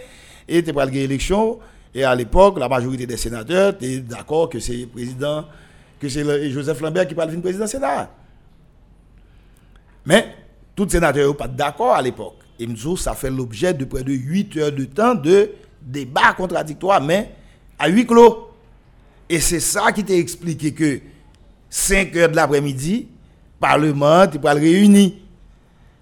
[0.49, 1.59] Et était pour l'élection.
[1.95, 5.45] Et à l'époque, la majorité des sénateurs étaient d'accord que c'est président,
[5.99, 8.11] que c'est Joseph Lambert qui parle du président du Sénat.
[10.07, 10.35] Mais
[10.75, 12.39] tous les sénateurs n'étaient pas d'accord à l'époque.
[12.59, 17.01] Et nous, ça fait l'objet de près de 8 heures de temps de débat contradictoire,
[17.01, 17.31] mais
[17.79, 18.51] à huis clos.
[19.29, 21.01] Et c'est ça qui t'a expliqué que
[21.71, 23.09] 5 heures de l'après-midi,
[23.59, 25.23] Parlement est pas réuni.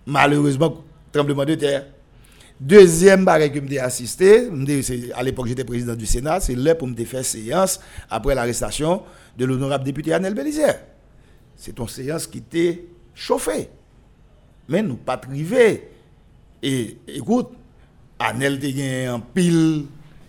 [0.07, 0.83] Malheureusement,
[1.13, 1.87] tremblement de terre.
[2.61, 4.49] Deuxième barrière que j'ai assisté,
[5.15, 7.79] à l'époque j'étais président du Sénat, c'est là pour me faire séance
[8.11, 9.03] après l'arrestation
[9.37, 10.75] de l'honorable député Anel Belizer.
[11.55, 12.85] C'est une séance qui était
[13.15, 13.69] chauffée
[14.69, 15.89] mais nous pas privés.
[16.63, 17.49] Et écoute,
[18.19, 19.87] Anel te un pile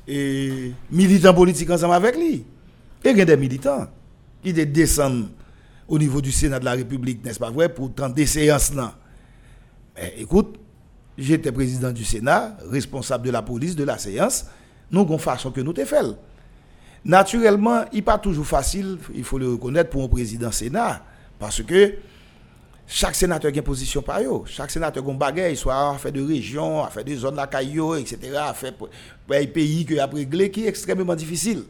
[0.08, 2.44] et militant politique ensemble avec lui.
[3.04, 3.88] Il y a des militants
[4.44, 5.30] qui descendent
[5.88, 8.96] au niveau du Sénat de la République, n'est-ce pas vrai, pour tenter des séances là.
[10.18, 10.60] écoute,
[11.18, 14.46] j'étais président du Sénat, responsable de la police de la séance.
[14.92, 16.06] Nous avons façon que nous te fait.
[17.04, 21.04] Naturellement, il n'est pas toujours facile, il faut le reconnaître, pour un président Sénat,
[21.40, 21.96] parce que
[22.92, 24.42] chaque sénateur a une position par eux.
[24.48, 27.46] Chaque sénateur a un bagage, soit à faire de région, à faire de zones la
[27.46, 28.90] caillou, etc., à faire pour
[29.32, 31.66] un pays qui a réglé, qui est extrêmement difficile.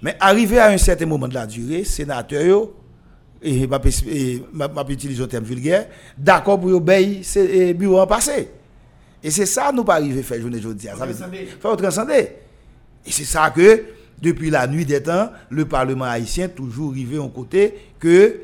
[0.00, 2.70] Mais arrivé à un certain moment de la durée, sénateur,
[3.42, 8.48] et je vais utiliser un terme vulgaire, d'accord pour obéir ce bureau en passé.
[9.22, 10.88] Et c'est ça nous pas arriver à faire journée aujourd'hui.
[10.88, 12.30] Ça veut transcender.
[13.04, 13.84] Et c'est ça que,
[14.22, 18.40] depuis la nuit des temps, le Parlement haïtien toujours arrivé en côté que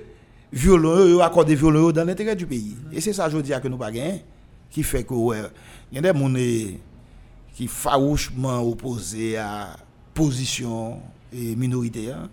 [0.52, 2.76] violon, accordé violon dans l'intérêt du pays.
[2.92, 4.24] Et c'est ça, je dis, que nous pas gagné,
[4.70, 5.42] qui fait que, ouais,
[5.90, 6.34] il y a des gens
[7.54, 9.76] qui farouchement opposés à
[10.14, 11.00] position
[11.32, 12.10] minorité.
[12.12, 12.28] Hein.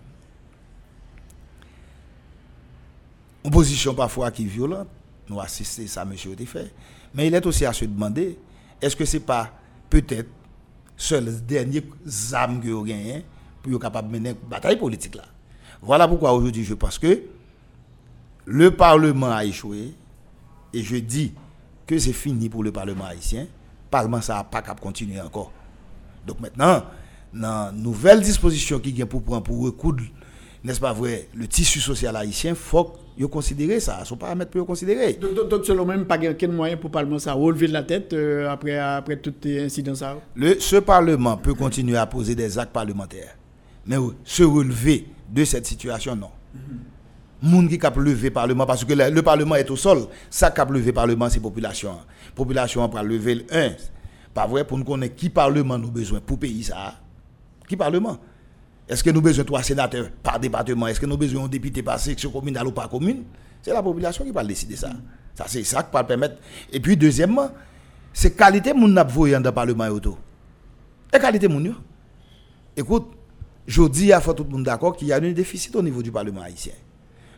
[3.44, 4.88] Une position parfois qui est violente.
[5.28, 6.72] Nous assistons ça, monsieur, fait.
[7.14, 8.38] Mais il est aussi à se demander,
[8.80, 9.50] est-ce que ce n'est pas
[9.88, 10.28] peut-être
[10.96, 11.82] seul dernier
[12.32, 13.24] âme que vous gagnez
[13.62, 15.24] pour être capable de mener une bataille politique là?
[15.82, 17.22] Voilà pourquoi aujourd'hui je pense que
[18.52, 19.94] le Parlement a échoué
[20.74, 21.32] et je dis
[21.86, 23.42] que c'est fini pour le Parlement haïtien.
[23.42, 25.52] Le Parlement ça n'a pas qu'à continuer encore.
[26.26, 26.82] Donc maintenant,
[27.32, 30.02] dans nouvelle disposition qui vient pour prendre pour recoudre
[30.64, 32.92] n'est-ce pas vrai, le tissu social haïtien, il faut
[33.30, 34.00] considérer ça.
[34.04, 35.14] Ce pas mettre pour considérer.
[35.14, 38.50] Donc, donc, selon même, pas quel moyen pour le Parlement ça relever la tête euh,
[38.50, 40.18] après, après tout incident ça?
[40.34, 43.36] Le, Ce Parlement peut continuer à poser des actes parlementaires.
[43.86, 46.28] Mais se relever de cette situation, non.
[46.54, 46.89] Mm -hmm.
[47.68, 50.86] Qui cap lever le Parlement, parce que le, Parlement est au sol, ça cap lever
[50.86, 51.90] le Parlement, c'est la population.
[51.92, 53.70] La population va lever le 1.
[54.34, 56.94] Pas vrai, pour nous connaître qui Parlement nous besoin pour pays ça?
[57.68, 58.18] Qui Parlement?
[58.88, 60.86] Est-ce que nous besoin trois sénateurs par département?
[60.88, 63.22] Est-ce que nous besoin d'un député par section communale ou par commune?
[63.62, 64.90] C'est la population qui va décider ça.
[65.34, 66.36] Ça, c'est ça qui va permettre.
[66.72, 67.50] Et puis, deuxièmement,
[68.12, 70.18] c'est qualité mon n'a dans le Parlement auto.
[71.12, 71.62] Et qualité mon
[72.76, 73.12] Écoute,
[73.66, 76.10] je dis à tout le monde d'accord qu'il y a un déficit au niveau du
[76.10, 76.72] Parlement haïtien.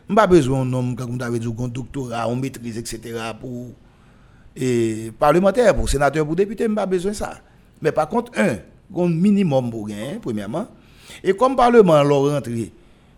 [0.09, 2.99] Je pas besoin d'un homme, comme vous un doctorat, on maîtrise, etc.
[3.39, 3.71] pour
[4.55, 7.39] et parlementaire, pour sénateur, pour député, je pas besoin de ça.
[7.81, 8.57] Mais par contre, un,
[8.95, 10.67] un minimum pour gagner, premièrement.
[11.23, 12.71] Et comme Parlement l'a rentré,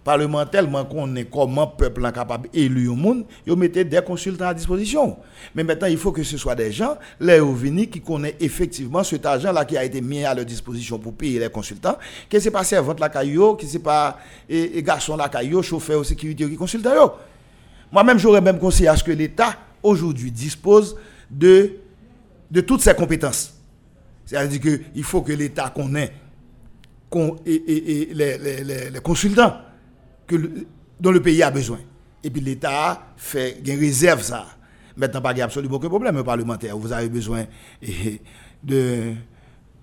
[0.05, 4.45] Parlement tellement qu'on est comment peuple est capable d'élu au monde, ils mettez des consultants
[4.45, 5.17] à disposition.
[5.55, 9.25] Mais maintenant, il faut que ce soit des gens, les revenus qui connaissent effectivement cet
[9.25, 11.97] argent-là qui a été mis à leur disposition pour payer les consultants,
[12.29, 15.63] que ce n'est pas servante la caillou, que ce n'est pas et, garçon la caillou,
[15.63, 16.87] chauffeur de sécurité qui consulte.
[17.91, 20.95] Moi-même, j'aurais même conseillé à ce que l'État, aujourd'hui, dispose
[21.31, 21.77] de,
[22.51, 23.55] de toutes ses compétences.
[24.23, 26.11] C'est-à-dire qu'il faut que l'État connaisse
[27.45, 29.53] les, consultants
[30.27, 30.35] que
[30.99, 31.79] dont le pays a besoin.
[32.23, 34.45] Et puis l'État fait une réserve ça.
[34.97, 36.77] Maintenant, pas absolument aucun problème parlementaire.
[36.77, 37.45] Vous avez besoin
[38.63, 39.13] de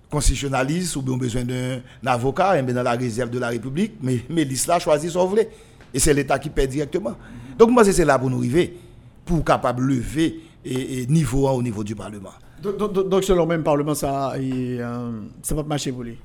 [0.09, 4.43] constitutionnaliste ou bien besoin d'un avocat et dans la réserve de la République, mais, mais
[4.43, 5.49] l'islam choisit son volet.
[5.93, 7.15] Et c'est l'État qui paie directement.
[7.57, 8.77] Donc moi, c'est là pour nous arriver,
[9.25, 12.33] pour capable lever et, niveau 1 au niveau du Parlement.
[12.61, 16.17] Donc, selon le même Parlement, ça ne euh, va pas marcher pour lui?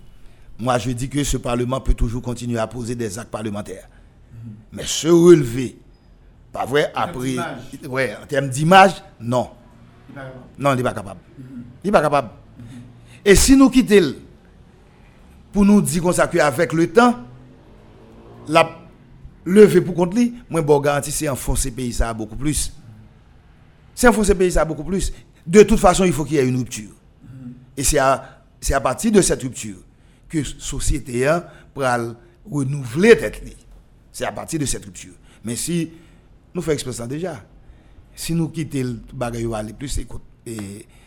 [0.58, 3.88] Moi, je dis que ce Parlement peut toujours continuer à poser des actes parlementaires.
[4.72, 5.78] Mais se relever,
[6.52, 7.36] pas vrai, après.
[7.88, 9.50] Ouais, en termes d'image, non.
[10.58, 11.20] Non, il n'est pas capable.
[11.82, 12.30] Il n'est pas capable.
[13.24, 14.14] Et si nous quittons
[15.52, 17.16] pour nous dire qu'on avec le temps,
[18.48, 18.70] la
[19.44, 22.72] lever pour contre lui, moi, je garantis c'est enfoncer le pays ça beaucoup plus.
[23.94, 25.12] C'est enfoncer le pays ça beaucoup plus.
[25.46, 26.90] De toute façon, il faut qu'il y ait une rupture.
[27.76, 29.76] Et c'est à, à partir de cette rupture
[30.28, 31.84] que la société a pour
[32.50, 33.42] renouveler tête
[34.18, 35.12] C'est à partir de cette rupture.
[35.44, 35.92] Mais si
[36.52, 37.40] nous faisons expression déjà,
[38.16, 40.22] si nous quittons le bagage aller plus, écoute,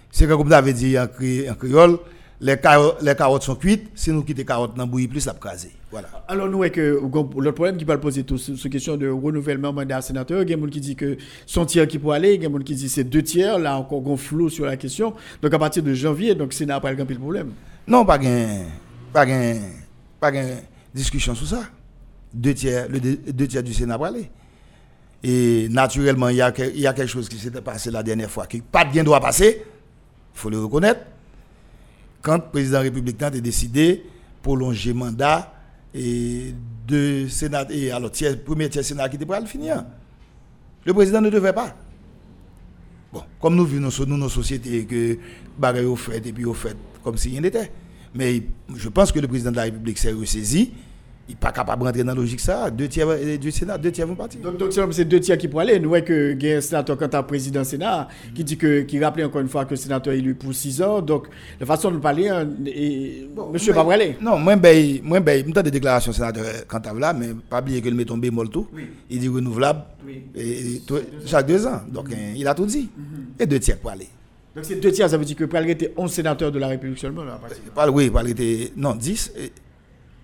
[0.10, 1.98] c'est comme vous avez dit en, créole,
[2.40, 5.52] les carottes, sont cuites, si nous quittons les carottes dans bouillie plus, ça va
[5.92, 6.08] Voilà.
[6.26, 7.02] Alors, nous, que
[7.38, 10.56] le problème qui va poser tout ce question de renouvellement mandat sénateur, il y a
[10.56, 12.64] des gens qui disent que son tiers qui peut aller, il y a des gens
[12.64, 15.14] qui disent que c'est deux tiers, là encore, on flou sur la question.
[15.42, 17.52] Donc, à partir de janvier, donc, c'est n'a pas le problème.
[17.86, 19.58] Non, pas de
[20.18, 20.32] pas
[20.94, 21.64] discussion sur ça.
[22.34, 24.30] Deux tiers, le deux tiers du Sénat aller.
[25.24, 28.48] Et naturellement, il y, a, y a quelque chose qui s'était passé la dernière fois,
[28.48, 31.02] qui pas bien doit passer, il faut le reconnaître.
[32.22, 34.02] Quand le président républicain a décidé de
[34.42, 35.54] prolonger le mandat
[35.94, 36.54] et
[36.88, 39.84] de Sénat, et alors, tiers, premier tiers Sénat qui était pour le finir.
[40.86, 41.76] Le président ne devait pas.
[43.14, 45.18] Bon, comme nous vivons dans nos sociétés, que
[45.58, 47.72] bagaille au fait et puis au fait, comme si rien n'était.
[48.16, 48.44] Mais
[48.76, 50.72] je pense que le président de la République s'est ressaisi.
[51.32, 52.70] Il n'est pas capable de rentrer dans la logique ça.
[52.70, 54.42] Deux tiers euh, du Sénat, deux tiers vont partir.
[54.42, 55.80] Donc, donc c'est deux tiers qui pourraient aller.
[55.80, 58.82] Nous voyons que il y a un sénateur quand un président Sénat qui dit que,
[58.82, 61.02] qui rappelait encore une fois que le sénateur est élu pour six ans.
[61.02, 64.18] Donc, la façon de parler, hein, et, monsieur pas aller.
[64.20, 67.82] Non, moi, ben, moi, ben, il des déclarations sénateur quand tu là, mais pas oublier
[67.82, 68.68] que le met tombé molto.
[69.10, 69.84] Il dit renouvelable.
[70.36, 70.82] Et,
[71.26, 71.80] chaque deux ans.
[71.88, 72.90] Donc, hein, il a tout dit.
[72.98, 73.26] Mhm.
[73.40, 74.10] Et deux tiers pour aller.
[74.54, 77.00] Donc c'est deux tiers, ça veut dire que pour était 11 sénateurs de la République
[77.00, 77.40] seulement là,
[77.74, 79.32] pas, Oui, il était non, 10.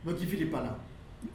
[0.05, 0.77] Donc Guy Philippe pas là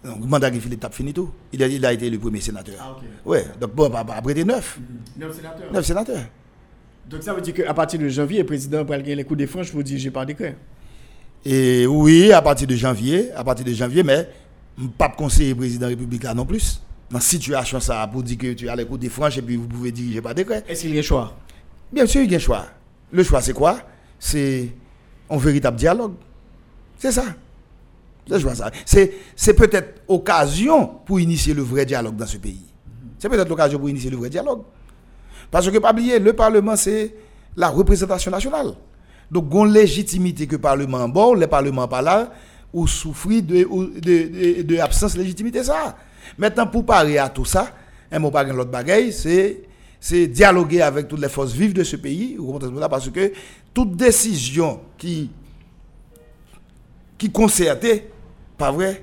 [0.04, 1.30] mandat Philippe a fini tout.
[1.52, 2.74] Il a, il a été le premier sénateur.
[2.80, 3.04] Ah, ok.
[3.24, 4.80] Ouais, donc bon, bah, bah, après, il était 9.
[5.18, 6.24] 9 sénateurs 9 sénateurs.
[7.08, 9.46] Donc ça veut dire qu'à partir de janvier, le président va gagner les coups de
[9.46, 10.56] franche pour diriger par décret
[11.44, 14.28] Et oui, à partir de janvier, à partir de janvier, mais
[14.96, 16.80] pas conseiller président République là non plus.
[17.10, 19.66] Dans la situation ça, pour dire que tu as l'écoute des franches et puis vous
[19.66, 20.64] pouvez diriger pas décret.
[20.68, 21.36] Est-ce qu'il y a un choix?
[21.92, 22.66] Bien sûr, il y a un choix.
[23.10, 23.78] Le choix, c'est quoi?
[24.18, 24.70] C'est
[25.28, 26.14] un véritable dialogue.
[26.98, 27.24] C'est ça.
[28.86, 32.62] C'est peut-être occasion pour initier le vrai dialogue dans ce pays.
[33.18, 34.62] C'est peut-être l'occasion pour initier le vrai dialogue.
[35.50, 37.14] Parce que, pas oublier, le Parlement, c'est
[37.56, 38.74] la représentation nationale.
[39.30, 42.32] Donc, une légitimité que le Parlement bon, le Parlement pas là,
[42.72, 43.66] ou souffrir de,
[44.00, 45.96] de, de, absence légitimité ça.
[46.38, 47.70] Maintenant, pour parler à tout ça,
[48.10, 49.62] un mot pas l'autre bagaille, c'est
[50.00, 52.36] c'est dialoguer avec toutes les forces vives de ce pays,
[52.90, 53.32] parce que
[53.72, 55.30] toute décision qui
[57.16, 58.10] qui concertée,
[58.62, 59.02] pas vrai,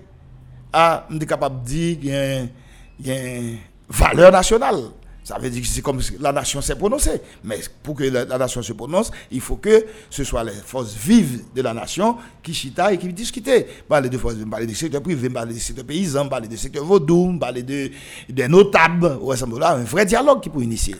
[0.71, 3.57] a, on est capable de dire qu'il y a une
[3.89, 4.79] valeur nationale.
[5.21, 7.21] Ça veut dire que c'est comme la nation s'est prononcée.
[7.43, 11.43] Mais pour que la, nation se prononce, il faut que ce soit les forces vives
[11.53, 13.51] de la nation qui chita et qui discutent.
[13.87, 17.37] Parler de forces, parler des secteurs privés, parler des secteurs paysans, parler des secteurs vaudou,
[17.37, 17.91] parler de,
[18.29, 19.17] des notables.
[19.21, 20.95] Ouais, là, un vrai dialogue qui peut initier.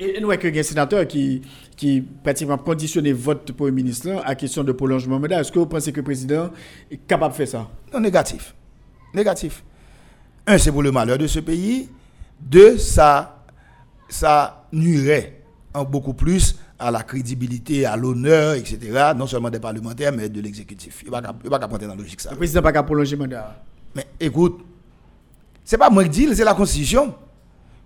[0.00, 1.42] Et nous avons un sénateur qui,
[1.76, 5.40] qui pratiquement conditionné vote Premier ministre à question de prolongement mandat.
[5.40, 6.50] Est-ce que vous pensez que le président
[6.90, 7.68] est capable de faire ça?
[7.92, 8.54] Non, négatif.
[9.12, 9.64] Négatif.
[10.46, 11.88] Un, c'est pour le malheur de ce pays.
[12.40, 13.34] Deux, ça
[14.08, 15.42] ça nuirait
[15.74, 20.40] en beaucoup plus à la crédibilité, à l'honneur, etc., non seulement des parlementaires, mais de
[20.40, 21.02] l'exécutif.
[21.02, 22.30] Il ne va pas prendre dans la logique ça.
[22.30, 23.62] Le président n'a pas prolonger le mandat.
[23.94, 24.64] Mais écoute,
[25.64, 27.14] ce n'est pas moi qui dis, c'est la Constitution.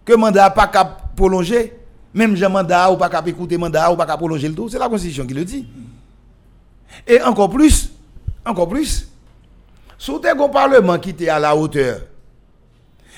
[0.04, 1.72] Que le mandat n'a pas qu'à prolonger.
[2.14, 4.68] Même j'ai mandat ou pas qu'à écouter mandat ou pas qu'à prolonger le tout.
[4.68, 5.66] C'est la Constitution qui le dit.
[7.06, 7.90] Et encore plus,
[8.44, 9.08] encore plus,
[9.98, 12.00] si un parlement qui était à la hauteur,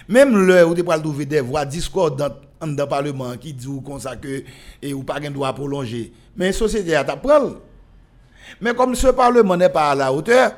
[0.09, 4.17] même l'heure où tu parles trouver des voix discordantes dans le Parlement qui dit ça
[4.17, 4.45] que
[4.81, 6.13] et ou pas de droit prolonger.
[6.37, 7.61] Mais la société a pas prendre.
[8.61, 10.55] Mais comme ce Parlement n'est pas à la hauteur, la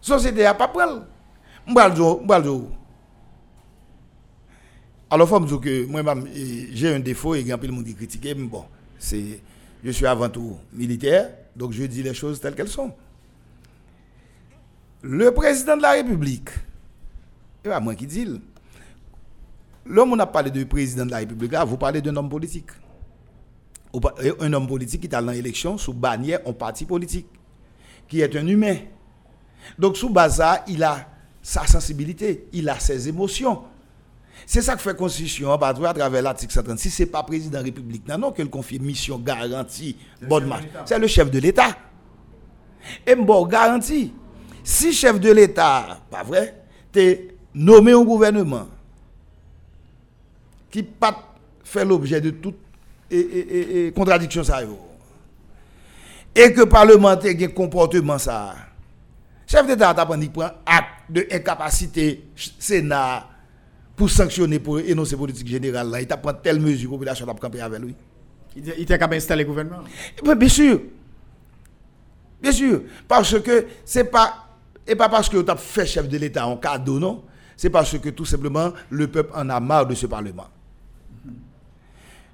[0.00, 1.02] société a pas prendre.
[5.10, 6.02] Alors, faut que moi,
[6.72, 8.64] j'ai un défaut et grand monde qui critique, mais bon,
[8.98, 9.40] c'est,
[9.82, 12.92] je suis avant tout militaire, donc je dis les choses telles qu'elles sont.
[15.00, 16.50] Le président de la République,
[17.64, 18.26] et pas moi qui dis,
[19.86, 22.70] L'homme, on a parlé de président de la République, vous parlez d'un homme politique.
[24.40, 27.26] Un homme politique qui est dans l'élection sous bannière en parti politique,
[28.06, 28.76] qui est un humain.
[29.78, 31.08] Donc, sous base il a
[31.40, 33.62] sa sensibilité, il a ses émotions.
[34.50, 36.90] C'est ça que fait la Constitution, à travers l'article 136.
[36.90, 39.94] Ce n'est pas président de la République, non, non, qu'elle confie mission garantie,
[40.26, 40.64] bonne marche.
[40.86, 41.76] C'est le chef de l'État.
[43.06, 44.14] Et bon, garantie.
[44.64, 48.66] Si chef de l'État, pas vrai, tu es nommé au gouvernement,
[50.70, 52.56] qui pas fait l'objet de toute
[53.10, 54.62] et, contradiction ça
[56.34, 58.54] et que parlementaire a un comportement ça
[59.46, 60.30] chef d'état a pris
[60.66, 62.24] acte de incapacité
[62.58, 63.26] sénat
[63.98, 67.60] pour sanctionner pour énoncer politique générale là il t'a pris telle mesure population a camper
[67.60, 67.94] avec lui
[68.56, 69.82] il était capable d'installer le gouvernement
[70.36, 70.80] bien sûr
[72.40, 74.48] bien sûr parce que c'est pas
[74.88, 77.22] et pas parce que tu as fait chef de l'État en cadeau, non.
[77.56, 80.46] C'est parce que tout simplement le peuple en a marre de ce Parlement.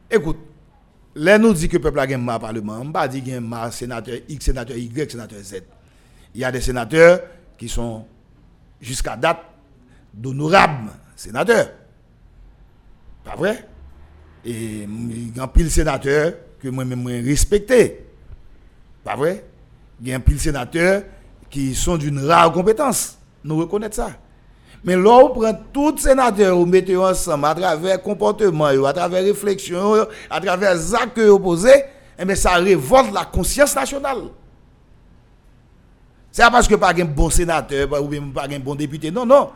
[0.08, 0.38] Écoute,
[1.16, 2.78] là nous dit que le peuple a gagné le Parlement.
[2.80, 5.62] On ne pas dire qu'il y a un sénateur X, sénateur Y, sénateur Z.
[6.34, 7.20] Il y a des sénateurs
[7.58, 8.06] qui sont
[8.80, 9.40] jusqu'à date
[10.12, 11.70] d'honorables sénateurs.
[13.24, 13.66] Pas vrai?
[14.44, 18.06] Et il y a un pile sénateur que moi-même respecté.
[19.02, 19.44] Pas vrai?
[20.00, 21.02] Il y a un pile sénateur
[21.48, 23.18] qui sont d'une rare compétence.
[23.42, 24.10] Nous reconnaissons ça.
[24.84, 29.24] Mais là, on prend tous les sénateurs, on met ensemble à travers comportement, à travers
[29.24, 31.70] réflexion, à travers les actes opposés,
[32.18, 34.24] et eh ça révolte la conscience nationale.
[36.30, 39.10] Ce n'est pas parce que pas un bon sénateur ou pas un bon député.
[39.10, 39.50] Non, non.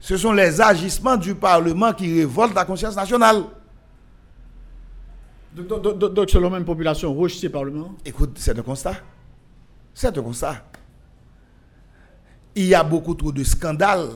[0.00, 3.44] Ce sont les agissements du Parlement qui révoltent la conscience nationale.
[5.54, 8.96] Donc, selon même population rouge, c'est Parlement Écoute, c'est un constat.
[9.94, 10.62] C'est un constat
[12.56, 14.08] il y a beaucoup trop de scandales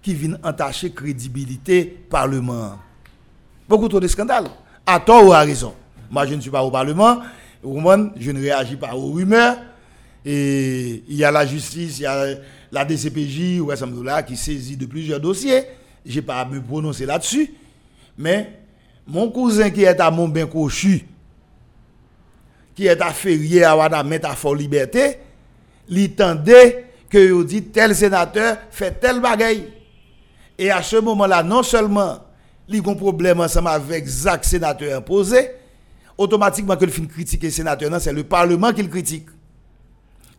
[0.00, 2.78] qui viennent entacher crédibilité Parlement.
[3.68, 4.46] Beaucoup trop de scandales.
[4.86, 5.74] À tort ou à raison.
[6.08, 7.18] Moi, je ne suis pas au Parlement.
[7.62, 9.56] Je ne réagis pas aux rumeurs.
[10.24, 12.26] Et il y a la justice, il y a
[12.70, 13.70] la DCPJ ou
[14.02, 15.64] là qui saisit de plusieurs dossiers.
[16.04, 17.52] Je n'ai pas à me prononcer là-dessus.
[18.16, 18.52] Mais
[19.06, 21.04] mon cousin qui est à Montbain-Cochu,
[22.74, 25.18] qui est à Ferrier à Wadamette à Fort Liberté,
[26.16, 29.68] tendait que vous dit tel sénateur fait tel bagaille.
[30.58, 32.18] Et à ce moment-là, non seulement
[32.68, 35.50] il y a un problème ensemble avec Zach sénateur imposé,
[36.18, 39.26] automatiquement que le film critique le sénateur, c'est le Parlement qui le critique.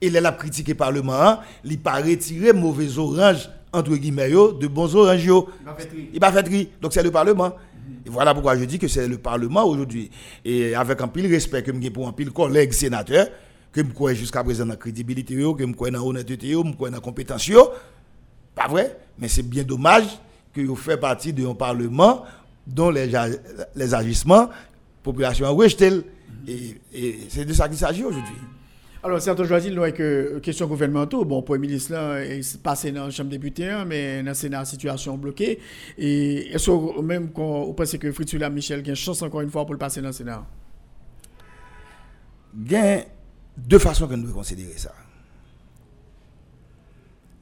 [0.01, 4.95] Et il a critiqué le Parlement, il pas retiré mauvais orange entre guillemets de bons
[4.95, 5.29] oranges.
[6.13, 6.43] Il va faire
[6.81, 7.53] Donc c'est le Parlement.
[8.05, 10.09] Et voilà pourquoi je dis que c'est le Parlement aujourd'hui.
[10.45, 13.27] Et avec un pile respect que je pour un pile collègue sénateur,
[13.71, 16.73] que je crois jusqu'à présent dans la crédibilité, que je crois dans l'honnêteté, que je
[16.73, 17.51] crois dans la compétence.
[18.55, 20.05] Pas vrai, mais c'est bien dommage
[20.53, 22.23] que vous fait partie d'un Parlement
[22.65, 23.11] dont les,
[23.75, 24.49] les agissements, la
[25.03, 25.91] population a rejeté.
[26.47, 28.35] Et, et c'est de ça qu'il s'agit aujourd'hui.
[29.01, 31.23] Alors, choisissent nous avec euh, question gouvernementale.
[31.23, 34.31] Bon, pour ministre là, il est passé dans la Chambre des députés, hein, mais dans
[34.31, 35.59] le Sénat, situation bloquée.
[35.97, 39.49] Et est-ce que même quand vous pensez que Fritula Michel a une chance encore une
[39.49, 40.45] fois pour le passer dans le Sénat?
[42.53, 43.05] Il y a
[43.55, 44.93] deux façons que nous devons considérer ça.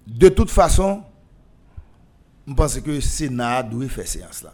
[0.05, 1.01] De toute façon,
[2.47, 4.53] je pense que le Sénat doit faire séance là.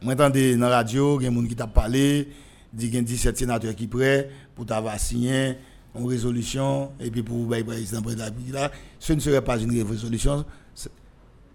[0.00, 2.28] Moi, dans la radio, il y a des gens qui t'a parlé
[2.72, 5.58] dit y a 17 sénateurs qui prêts pour avoir signé
[5.94, 8.56] une résolution et puis pour le président de la République.
[8.98, 10.44] Ce ne serait pas une résolution.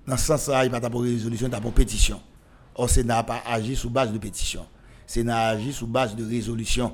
[0.08, 2.22] Dans ce sens-là, il n'y a pas de résolution, il y a une pétition.
[2.76, 4.62] Or, le Sénat n'a pas agi sous base de pétition.
[5.08, 6.94] Le Sénat a agi sous base de résolution.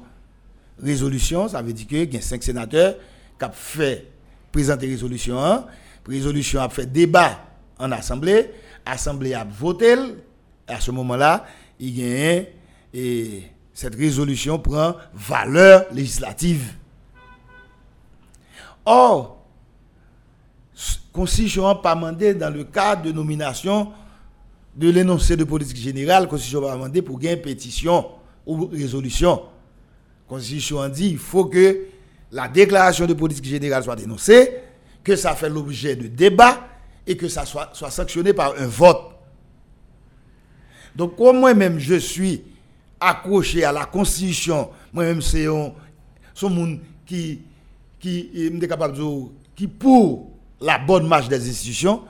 [0.81, 2.95] Résolution, ça veut dire qu'il y a 5 sénateurs
[3.37, 4.07] qui ont fait
[4.51, 5.65] présenter résolution 1.
[6.07, 7.39] Résolution a fait débat
[7.77, 8.49] en Assemblée.
[8.85, 9.95] L'Assemblée a voté.
[10.67, 11.45] À ce moment-là,
[11.79, 12.43] il y a
[12.93, 13.43] et
[13.73, 16.73] cette résolution prend valeur législative.
[18.85, 19.39] Or,
[21.11, 23.91] Constitution n'a pas demandé dans le cadre de nomination
[24.75, 28.05] de l'énoncé de politique générale, Constitution pas demandé pour gagner pétition
[28.45, 29.43] ou résolution.
[30.27, 31.85] Constitution dit qu'il faut que
[32.31, 34.55] la déclaration de politique générale soit dénoncée,
[35.03, 36.67] que ça fait l'objet de débat
[37.05, 39.11] et que ça soit, soit sanctionné par un vote.
[40.95, 42.43] Donc, comme moi-même je suis
[43.03, 45.71] accroché à la Constitution, moi-même, c'est un,
[46.49, 47.41] monde qui,
[47.99, 49.03] qui est capable de
[49.55, 52.01] qui pour la bonne marche des institutions,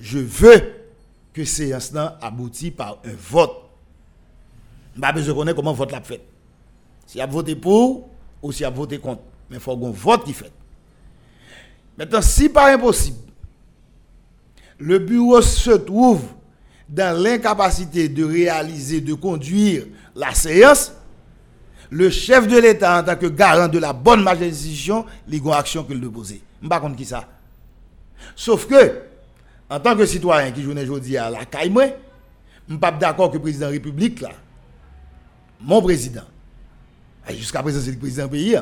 [0.00, 0.72] je veux
[1.32, 3.52] que ces instants aboutissent par un vote.
[4.96, 6.22] Je besoin de connaître comment vote l'a fait.
[7.06, 8.08] Si a voté pour
[8.42, 9.22] ou si a voté contre.
[9.48, 10.50] Mais il faut qu'on vote qui fait.
[11.96, 13.18] Maintenant, si pas impossible,
[14.78, 16.22] le bureau se trouve
[16.90, 20.92] dans l'incapacité de réaliser, de conduire la séance,
[21.88, 25.40] le chef de l'État, en tant que garant de la bonne marche des institutions, les
[25.52, 26.42] action qu'il doit poser.
[26.60, 27.28] Je ne sais pas qui ça.
[28.34, 29.02] Sauf que,
[29.68, 31.88] en tant que citoyen qui joue aujourd'hui à la caille, je ne
[32.70, 34.24] suis pas d'accord que le président de la République,
[35.60, 36.24] mon président,
[37.28, 38.56] jusqu'à présent c'est le président du pays,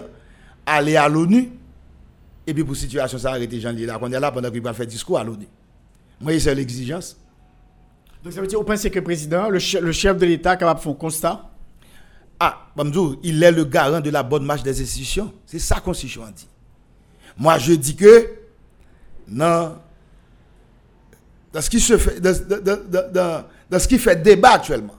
[0.67, 1.51] aller à l'ONU,
[2.47, 4.73] et puis pour la situation, ça a arrêté Jean-Louis là, est là pendant qu'il va
[4.75, 5.47] faire discours à l'ONU.
[6.21, 7.17] Moi, c'est l'exigence.
[8.23, 10.83] Donc ça veut dire, vous pensez que le président, le, chef de l'État, capable de
[10.83, 11.51] faire un constat
[12.41, 12.69] Ah,
[13.23, 15.33] il est le garant de la bonne marche des institutions.
[15.47, 16.49] C'est ça qu'on Constitution dit.
[17.37, 18.31] Moi, je dis que,
[19.29, 19.77] non,
[21.53, 22.21] dans ce qui fait,
[23.79, 24.97] ce débat actuellement,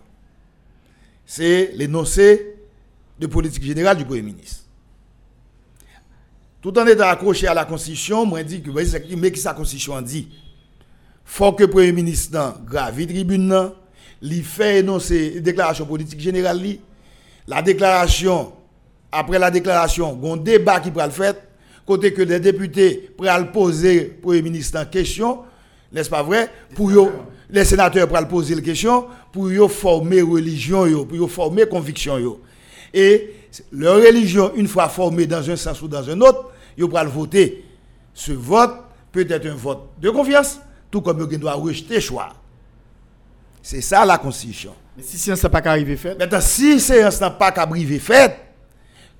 [1.26, 2.55] c'est l'énoncé
[3.20, 4.63] de politique générale du Premier ministre.
[6.61, 8.72] Tout en étant accroché à la Constitution, moi, je dis que,
[9.15, 10.30] mais qui sa Constitution dit?
[11.30, 13.71] Faut que le Premier ministre gravi tribune,
[14.21, 16.59] il fait énoncer déclaration politique générale.
[17.47, 18.51] La déclaration,
[19.11, 21.36] après la déclaration, il y a un débat qui le faire,
[21.86, 25.43] côté que les députés pourraient poser au Premier ministre en question,
[25.93, 26.49] n'est-ce pas vrai,
[27.51, 32.39] les sénateurs pourraient poser la question, pour former religion, pour former conviction.
[32.91, 33.36] Et
[33.71, 37.63] leur religion, une fois formée dans un sens ou dans un autre, ils pourraient voter.
[38.15, 38.73] Ce vote
[39.11, 40.59] peut être un vote de confiance
[40.92, 42.34] tout comme il doit rejeter le choix.
[43.62, 44.74] C'est ça la Constitution.
[44.98, 48.36] Mais si séance n'a pas arrivé fait Maintenant, si séance n'a pas arrivé fait,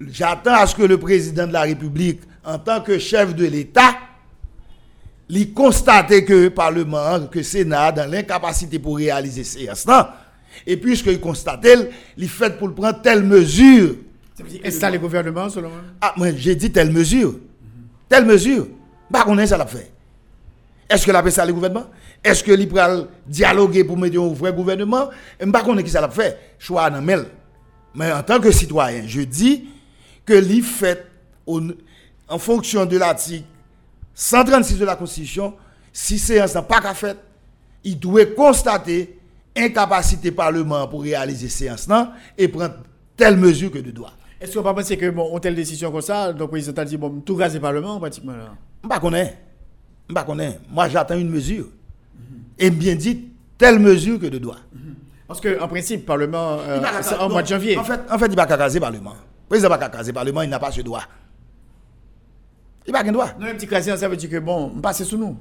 [0.02, 3.96] j'attends à ce que le président de la République, en tant que chef de l'État,
[5.30, 9.86] lui constate que le Parlement, que le Sénat, dans l'incapacité pour réaliser séance,
[10.66, 11.68] et puisqu'il constate,
[12.18, 13.96] il fait pour prendre telle mesure.
[14.64, 17.36] Est-ce ça le gouvernement, selon moi Ah, moi, j'ai dit telle mesure.
[18.08, 18.68] Telle mesure.
[19.12, 19.92] Bah, on est ça l'a fait.
[20.90, 21.86] Est-ce que la paix ça le gouvernement?
[22.24, 25.10] Est-ce que l'Ipral dialoguer pour mettre un vrai gouvernement?
[25.40, 26.56] Je ne sais pas qui ça l'a fait.
[26.58, 27.02] Choix en
[27.96, 29.68] Mais en tant que citoyen, je dis
[30.26, 31.06] que l'IF fait
[32.28, 33.46] en fonction de l'article
[34.14, 35.54] 136 de la Constitution,
[35.94, 37.16] si c'est un pas qu'à faire,
[37.84, 39.18] il doit constater
[39.56, 41.88] incapacité parlement pour réaliser séance
[42.38, 42.76] et prendre
[43.16, 44.14] telle mesure que de droit.
[44.40, 46.86] Est-ce qu'on peut penser que bon, on telle décision comme ça, donc le président a
[46.86, 48.56] dit bon, tout gaz parlement pratiquement là?
[48.84, 49.38] Je ne sais
[50.14, 50.26] pas
[50.70, 51.68] moi, j'attends une mesure.
[52.57, 54.57] Et bien dit, telle mesure que de droit.
[55.28, 57.78] Parce qu'en principe, le Parlement, euh, c'est en mois de janvier.
[57.78, 59.14] En fait, en fait il va caser le Parlement.
[59.47, 61.03] président pas craser le Parlement, il n'a pas ce droit.
[62.88, 63.30] Il n'a pas droit.
[63.39, 65.38] Non, un petit craser, ça veut dire que bon, on passe sous nous.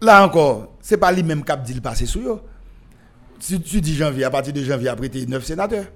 [0.00, 2.40] Là encore, ce n'est pas lui-même qui a dit le passer sous eux.
[3.38, 5.86] Si tu dis janvier, à partir de janvier, après, tu 9 sénateurs.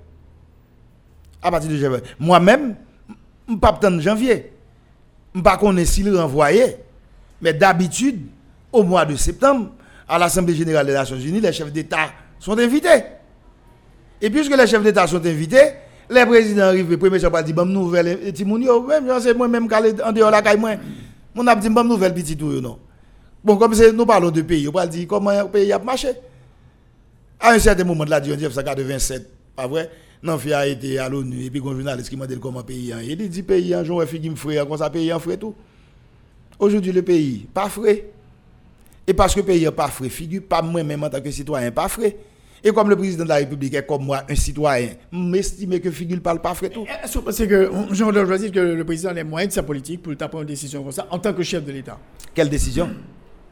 [1.43, 2.01] À partir de janvier.
[2.21, 2.77] Moi-même,
[3.49, 4.53] je ne pas janvier.
[5.39, 6.77] Je ne sais pas s'il renvoyé.
[7.41, 8.27] Mais d'habitude,
[8.73, 9.71] au mois de septembre,
[10.09, 12.11] à l'Assemblée générale des Nations Unies, les chefs d'État
[12.41, 13.05] sont invités.
[14.21, 15.75] Et puisque les chefs d'État sont invités,
[16.11, 19.75] les présidents arrivent, le premier chef dit, bonne nouvelle, et Timounio, même, c'est moi-même qui
[20.03, 20.71] en dehors la caille, moi.
[21.35, 22.79] Mon a dit, bonne nouvelle, petit tout, non.
[23.45, 26.09] Bon, comme nous parlons de pays, on va dire comment le pays a marché.
[27.39, 29.89] À un certain moment de la 1987, pas vrai,
[30.23, 32.93] non, a été à l'ONU, et puis un journaliste qui m'a dit comment le pays
[32.93, 33.03] a.
[33.03, 35.55] Il dit, pays a, j'en ai frais, comment ça pays en frais tout.
[36.59, 38.11] Aujourd'hui, le pays, pas frais.
[39.07, 41.71] Et parce que le pays n'est pas frais, figure pas moi-même en tant que citoyen,
[41.71, 42.17] pas frais.
[42.63, 46.21] Et comme le président de la République est comme moi, un citoyen, m'estime que figure
[46.21, 46.85] parle pas frais tout.
[46.85, 50.41] Que Jean dois choisir que le président a les moyens de sa politique pour prendre
[50.41, 51.99] une décision comme ça en tant que chef de l'État.
[52.35, 52.91] Quelle décision?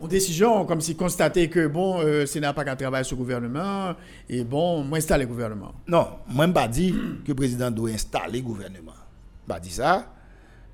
[0.01, 3.17] Une décision comme si constater que bon, le euh, Sénat n'a pas qu'à travailler sur
[3.17, 3.95] le gouvernement
[4.29, 5.75] et bon, moi installer le gouvernement.
[5.89, 6.95] Non, moi je pas dit
[7.25, 8.93] que le président doit installer le gouvernement.
[9.45, 10.13] Je pas dit ça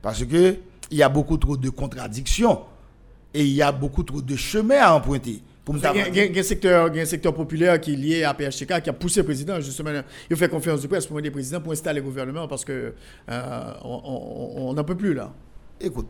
[0.00, 0.56] parce que
[0.90, 2.62] il y a beaucoup trop de contradictions
[3.32, 5.40] et il y a beaucoup trop de chemins à emprunter.
[5.68, 5.78] Il
[6.16, 9.20] y, a un secteur, un secteur populaire qui est lié à PHTK qui a poussé
[9.20, 9.90] le président, justement,
[10.28, 12.64] il a fait confiance de presse pour aider le président pour installer le gouvernement parce
[12.64, 12.72] qu'on
[13.30, 15.32] euh, n'en peut plus là.
[15.80, 16.08] Écoute,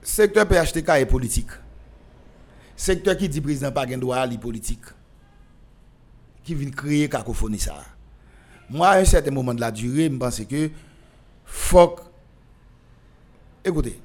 [0.00, 1.50] secteur PHTK est politique.
[2.76, 4.84] Secteur qui dit président pas est politique.
[6.44, 7.82] Qui vient créer cacophonie ça.
[8.68, 10.70] Moi, à un certain moment de la durée, je pense que
[11.44, 11.96] faut.
[13.64, 13.98] Écoutez,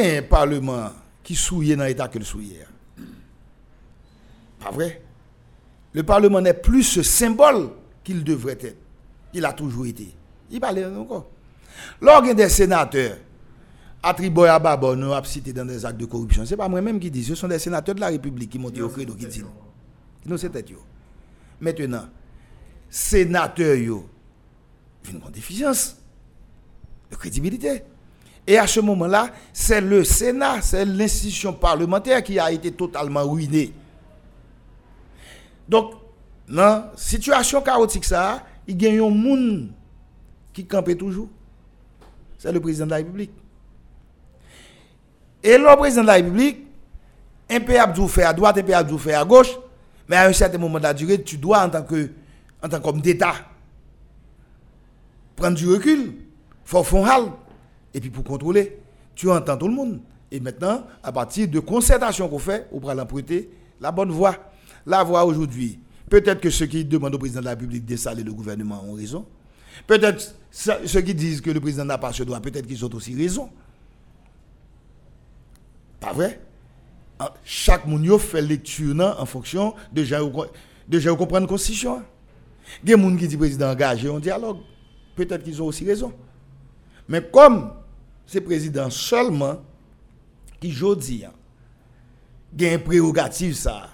[0.00, 0.90] a un parlement
[1.22, 2.58] qui souille dans l'état que le souille.
[4.60, 5.02] Pas vrai?
[5.92, 7.70] Le parlement n'est plus ce symbole
[8.04, 8.76] qu'il devrait être.
[9.32, 10.14] Il a toujours été.
[10.50, 11.26] Il parle encore.
[12.00, 13.16] Là, il y a des sénateurs
[14.06, 16.44] attribués à Babon, nous cité dans des actes de corruption.
[16.44, 18.78] Ce n'est pas moi-même qui dis, ce sont des sénateurs de la République qui montent
[18.78, 19.44] au credo qui disent.
[20.24, 20.70] Non, c'est tête.
[21.60, 22.04] Maintenant,
[22.88, 24.04] sénateurs, ont
[25.10, 25.96] une déficience
[27.10, 27.82] de crédibilité.
[28.46, 33.72] Et à ce moment-là, c'est le Sénat, c'est l'institution parlementaire qui a été totalement ruinée.
[35.68, 35.94] Donc,
[36.48, 39.70] dans situation chaotique, ça, il y a un monde
[40.52, 41.28] qui campait toujours.
[42.38, 43.32] C'est le président de la République.
[45.42, 46.66] Et le président de la République,
[47.48, 49.56] un peu à faire à droite, un peu à faire à gauche,
[50.08, 52.10] mais à un certain moment de la durée, tu dois, en tant que
[52.82, 53.34] qu'homme d'État,
[55.36, 56.14] prendre du recul,
[56.64, 57.36] faut faire un
[57.94, 58.78] et puis pour contrôler,
[59.14, 60.00] tu entends tout le monde.
[60.30, 63.48] Et maintenant, à partir de concertation qu'on fait, on prend l'emprunter
[63.80, 64.36] la bonne voie.
[64.84, 65.78] La voie aujourd'hui.
[66.10, 69.24] Peut-être que ceux qui demandent au président de la République d'installer le gouvernement ont raison.
[69.86, 73.14] Peut-être ceux qui disent que le président n'a pas ce droit, peut-être qu'ils ont aussi
[73.14, 73.48] raison.
[76.00, 76.40] Pas vrai?
[77.18, 80.30] Ah, chaque monde fait lecture en fonction de gens
[80.90, 82.02] qui comprennent la Constitution.
[82.82, 84.58] Il y a des gens qui disent que le président engagé en dialogue.
[85.14, 86.12] Peut-être qu'ils ont aussi raison.
[87.08, 87.72] Mais comme
[88.26, 89.62] c'est le président seulement
[90.60, 91.32] qui, aujourd'hui, a
[92.58, 93.88] une prérogative, ça,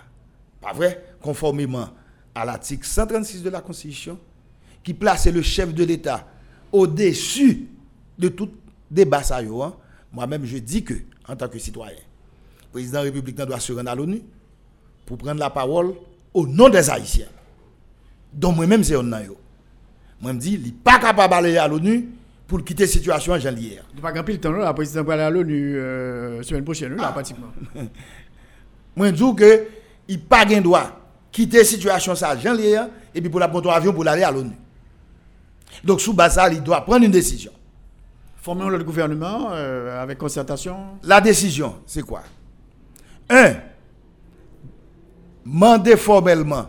[0.61, 1.91] pas vrai, conformément
[2.35, 4.19] à l'article 136 de la Constitution,
[4.83, 6.27] qui place le chef de l'État
[6.73, 7.69] au-dessus
[8.19, 8.51] de tout
[8.91, 9.23] débat.
[9.23, 9.75] Ça, hein.
[10.11, 10.95] Moi-même, je dis que,
[11.33, 14.23] en tant que citoyen, le président républicain doit se rendre à l'ONU
[15.07, 15.95] pour prendre la parole
[16.35, 17.27] au nom des Haïtiens.
[18.33, 19.29] Donc, moi-même, c'est un Moi,
[20.25, 22.09] je dis, il n'est pas capable d'aller à l'ONU
[22.47, 23.85] pour quitter la situation à Janlière.
[23.93, 26.95] Il n'y a pas grand temps, la présidente va aller à l'ONU euh, semaine prochaine,
[26.97, 27.49] là, pratiquement.
[28.97, 29.67] Moi, je dis que
[30.09, 30.99] il pas de droit
[31.31, 34.53] quitter la situation à Janlière et puis pour la prendre avion pour aller à l'ONU.
[35.83, 37.53] Donc, sous base il doit prendre une décision.
[38.43, 42.25] Former le gouvernement euh, avec concertation La décision, c'est quoi?
[43.31, 43.55] Un,
[45.47, 46.67] demander formellement,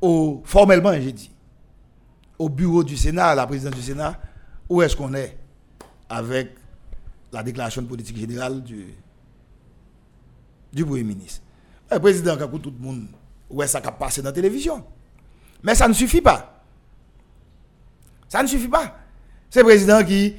[0.00, 1.30] au, formellement, j'ai dit,
[2.40, 4.20] au bureau du Sénat, à la présidence du Sénat,
[4.68, 5.38] où est-ce qu'on est
[6.08, 6.56] avec
[7.32, 8.94] la déclaration de politique générale du,
[10.72, 11.42] du Premier ministre?
[11.88, 13.06] Le président, quand tout le monde,
[13.48, 14.84] où est-ce ça a passé dans la télévision?
[15.62, 16.64] Mais ça ne suffit pas.
[18.28, 19.05] Ça ne suffit pas.
[19.50, 20.34] C'est le président qui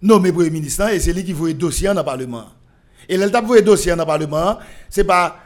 [0.00, 2.44] nomme le Premier ministre et c'est lui qui voit le dossier dans le Parlement.
[3.08, 4.58] Et l'état vous le dossier dans le Parlement,
[4.88, 5.36] c'est pas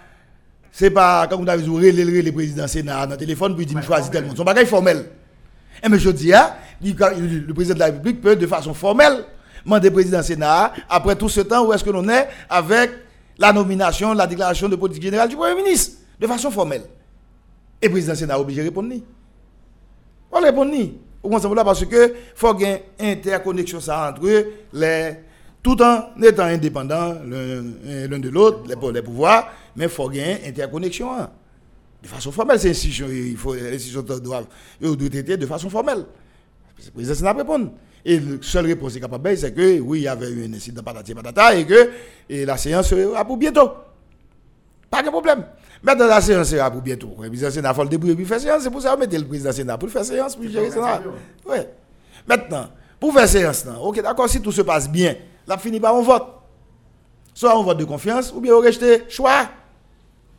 [0.71, 4.11] c'est pas comme vous avez dit, le président Sénat dans le téléphone pour dire choisis
[4.11, 4.35] tel monde.
[4.37, 5.07] C'est un bagage formel.
[5.83, 6.51] Et mais je dis, hein,
[6.83, 9.25] le président de la République peut de façon formelle
[9.67, 12.91] demander président Sénat, après tout ce temps, où est-ce que l'on est avec
[13.37, 16.83] la nomination, la déclaration de politique générale du Premier ministre, de façon formelle.
[17.83, 18.95] Et le président Sénat est obligé de répondre.
[20.31, 20.99] On répond ni.
[21.29, 25.15] Parce que faut qu'il y ait une interconnexion entre les
[25.67, 30.39] tout en étant indépendants l'un de l'autre, les, pouvoirs, mais il faut qu'il y ait
[30.43, 31.13] une interconnexion.
[31.13, 31.29] Hein.
[32.01, 34.47] De façon formelle, c'est institutions, il faut, les institutions doivent,
[34.81, 36.05] être de façon formelle.
[36.85, 37.73] Le président Sénat répond.
[38.05, 40.85] Et la seule réponse est capable, c'est que oui, il y avait eu un incident
[40.85, 41.91] patati patata et que
[42.31, 43.73] la séance sera pour bientôt.
[44.89, 45.45] Pas de problème.
[45.83, 47.15] Maintenant, la séance sera pour bientôt.
[47.21, 48.63] Le président Sénat faut le débrouiller pour faire séance.
[48.63, 51.03] C'est pour ça qu'on met le président Sénat pour faire séance, pour gérer ça.
[51.49, 51.59] Oui.
[52.27, 52.69] Maintenant,
[52.99, 55.15] pour faire séance, ok, d'accord, si tout se passe bien,
[55.47, 56.27] la fini par un vote.
[57.35, 59.49] Soit un vote de confiance, ou bien on reste choix.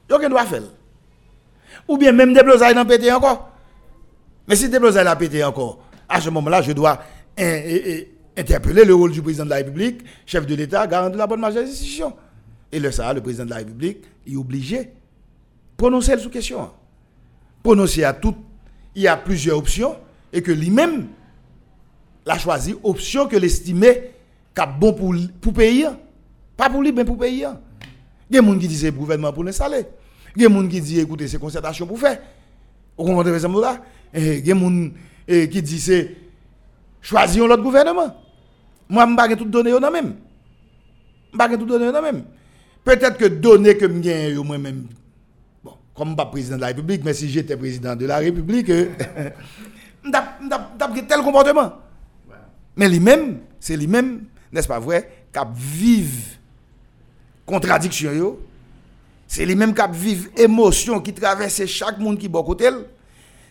[0.09, 0.63] Donc, on doit faire?
[1.87, 3.51] Ou bien même des blosailles dans pété encore.
[4.47, 5.79] Mais si des blosailles a pété encore,
[6.09, 6.99] à ce moment-là, je dois
[8.35, 11.39] interpeller le rôle du président de la République, chef de l'État, garant de la bonne
[11.39, 12.13] marche des institutions.
[12.71, 14.91] Et le ça, le président de la République est obligé
[15.77, 16.71] de prononcer la sous-question.
[17.61, 18.35] Prononcer à tout,
[18.95, 19.95] il y a plusieurs options,
[20.33, 21.07] et que lui-même
[22.25, 24.11] l'a choisi, option que l'estimait
[24.55, 25.87] est bon pour, pour payer.
[26.55, 27.47] Pas pour lui, mais pour payer.
[28.29, 29.85] Il y a des gens qui disent gouvernement pour l'installer.
[30.35, 32.19] Il y a des gens qui disent écoutez, c'est concertation pour faire.
[32.97, 33.81] Vous comprenez ce là
[34.13, 36.09] Il y a des gens qui disent
[37.01, 38.15] choisir l'autre gouvernement.
[38.89, 40.15] Moi, je ne vais pas tout donner au même.
[41.31, 42.23] Je ne vais pas tout donner au même.
[42.83, 44.87] Peut-être que donner que je moi-même, bon,
[45.97, 48.83] comme pas président de la République, mais si j'étais président de la République, je
[50.03, 51.73] n'ai tel comportement.
[52.75, 56.37] Mais lui-même, c'est lui-même, n'est-ce pas vrai, qui vive
[57.45, 58.37] contradiction.
[59.27, 62.69] C'est lui-même qui vive émotion qui traverse chaque monde qui est côté.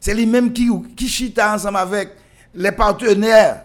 [0.00, 2.10] C'est lui-même qui, qui chita ensemble avec
[2.54, 3.62] les partenaires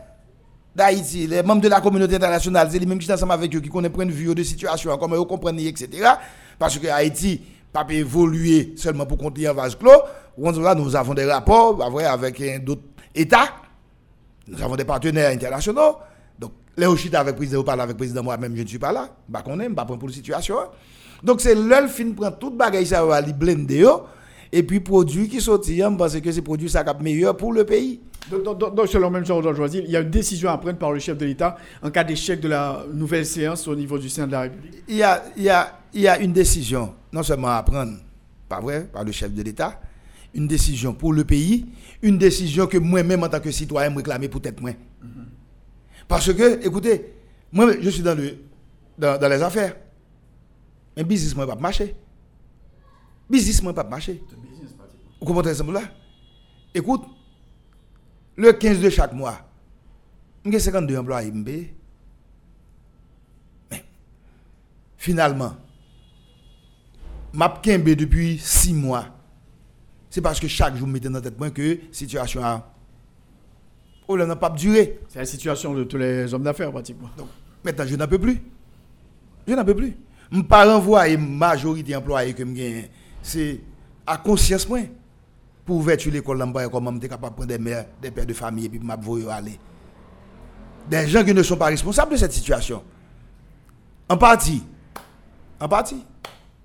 [0.76, 3.60] d'Haïti, les membres de la communauté internationale, c'est les mêmes qui sont ensemble avec eux,
[3.60, 5.88] qui connaissent point vue de situation, comment ils comprennent, etc.
[6.58, 7.42] Parce que Haïti
[7.72, 9.92] pas évoluer seulement pour continuer un vase clos.
[10.38, 12.82] Nous avons des rapports avec d'autres
[13.14, 13.50] États.
[14.48, 15.98] Nous avons des partenaires internationaux.
[16.38, 18.80] Donc, les Ochita avec le président, vous parlez avec le président, moi-même, je ne suis
[18.80, 19.10] pas là.
[19.32, 20.56] Je ne connais pas pour la situation.
[21.24, 23.88] Donc, c'est l'heure fin prendre toute bagaille, ça va les blender.
[24.52, 28.02] Et puis, produit qui sortit, parce que c'est produit ça meilleur pour le pays.
[28.30, 31.18] Donc, selon même Jean Joisy, il y a une décision à prendre par le chef
[31.18, 34.42] de l'État en cas d'échec de la nouvelle séance au niveau du Sénat de la
[34.42, 34.84] République.
[34.88, 37.98] Il y a, il y a, il y a une décision, non seulement à prendre,
[38.48, 39.80] pas vrai, par le chef de l'État,
[40.34, 41.66] une décision pour le pays,
[42.02, 44.74] une décision que moi-même en tant que citoyen me peut-être moins.
[46.08, 47.14] Parce que, écoutez,
[47.52, 48.38] moi je suis dans, le,
[48.98, 49.76] dans, les affaires.
[50.98, 51.96] Un business moi pas marcher.
[53.30, 54.22] Business moi pas marcher.
[55.20, 55.82] Vous comprenez ça là
[56.74, 57.04] Écoute,
[58.36, 59.38] le 15 de chaque mois,
[60.46, 61.32] j'ai 52 employés.
[61.32, 61.74] Mais
[64.98, 65.56] finalement,
[67.34, 69.06] m'a depuis 6 mois.
[70.10, 72.68] C'est parce que chaque jour, je mettais dans la tête que la situation a.
[74.08, 75.00] Oh n'a pas duré.
[75.08, 77.10] C'est la situation de tous les hommes d'affaires, pratiquement.
[77.18, 77.28] Donc,
[77.64, 78.42] maintenant, je n'en peux plus.
[79.48, 79.96] Je n'en peux plus.
[80.30, 82.44] Je ne peux pas renvoyer majorité employés que
[83.22, 83.62] C'est
[84.06, 84.84] à conscience moins
[85.66, 88.66] pour ouvrir l'école là comment je capable de prendre des mères, des pères de famille
[88.66, 89.58] et puis m'avoir aller.
[90.90, 92.84] Des gens qui ne sont pas responsables de cette situation.
[94.10, 94.64] En partie.
[95.60, 96.04] En partie.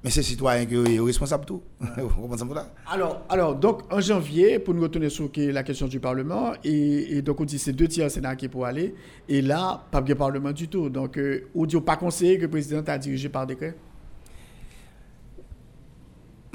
[0.07, 1.63] Mais c'est citoyens qui sont responsables de tout.
[2.93, 7.41] alors, alors, donc, en janvier, pour nous retourner sur la question du Parlement, et, donc
[7.41, 8.95] on dit c'est deux tiers Sénat qui pour aller,
[9.29, 10.91] et là, pas de Parlement du tout.
[10.91, 13.75] Donc, euh, on dit pas conseillé que le président a dirigé par décret?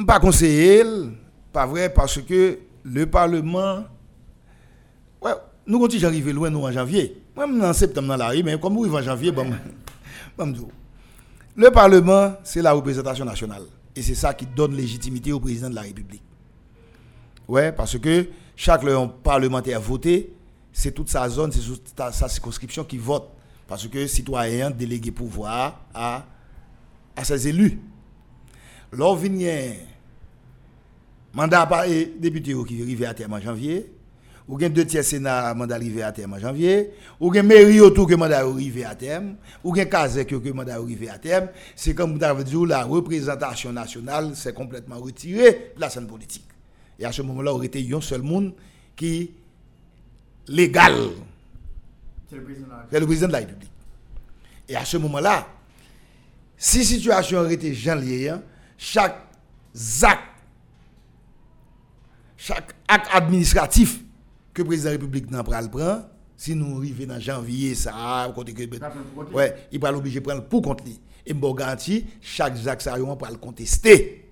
[0.07, 0.83] Pas conseillé,
[1.51, 3.83] pas vrai, parce que le Parlement.
[5.21, 5.33] Ouais,
[5.67, 7.21] nous continuons d'arriver loin, nous, en janvier.
[7.35, 9.47] Même en septembre, dans la rue, mais comme nous arrivons en janvier, bon,
[10.37, 10.53] bon,
[11.55, 13.63] le Parlement, c'est la représentation nationale.
[13.95, 16.23] Et c'est ça qui donne légitimité au président de la République.
[17.47, 18.83] Ouais, parce que chaque
[19.23, 20.33] parlementaire voté,
[20.71, 23.29] c'est toute sa zone, c'est toute sa circonscription qui vote.
[23.67, 26.25] Parce que citoyen délégué pouvoir à,
[27.23, 27.79] ses élus.
[28.91, 29.19] Lors
[31.33, 33.91] mandat par député qui arrive à terme en janvier,
[34.51, 36.91] ou gen deux tiers Sénat mandat arrivé à terme en janvier,
[37.21, 41.09] ou gen mairie autour que mandat arrivé à terme, ou gen Kazek que mandat arrivé
[41.09, 46.05] à terme, c'est comme vous dit la représentation nationale s'est complètement retirée de la scène
[46.05, 46.45] politique.
[46.99, 48.53] Et à ce moment-là, aurait été un seul monde
[48.93, 49.31] qui
[50.49, 50.95] légal.
[52.29, 52.35] C'est
[52.99, 53.71] le président de la République.
[54.67, 55.47] Et à ce moment-là,
[56.57, 58.41] si situation aurait été Jean hein,
[58.77, 59.17] chaque
[60.03, 60.21] acte
[62.35, 64.01] chaque acte administratif
[64.53, 66.01] que le président de la République n'a pas le prend,
[66.35, 68.63] si nous arrivons dans janvier, ça, côté que,
[69.33, 70.99] ouais, il va l'obliger de prendre pour compte lui.
[71.25, 74.27] Et me garantis, chaque acte ça, on va le contester.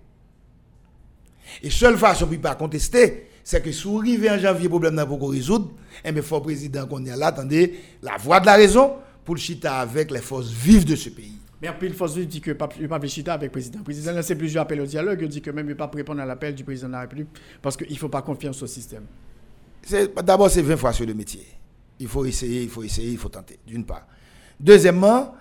[1.62, 4.70] Et seule façon pour ne pas contester, c'est que si vous arrivez en janvier, le
[4.70, 5.72] problème n'a pas résoudre,
[6.04, 8.96] et bien, il faut le président qu'on est là, attendez, la voix de la raison
[9.24, 11.38] pour le chita avec les forces vives de ce pays.
[11.62, 13.80] Mais puis, le force vive dit que il pas chita avec le président.
[13.80, 15.92] Le président a lancé plusieurs appels au dialogue, il dit que même il ne pas
[15.94, 17.28] répondre à l'appel du président de la République
[17.62, 19.04] parce qu'il ne faut pas confiance au système.
[20.24, 21.46] D'abord, c'est 20 fois sur le métier.
[22.00, 24.06] Il faut essayer, il faut essayer, il faut tenter, d'une part.
[24.60, 25.36] Deuxièmement,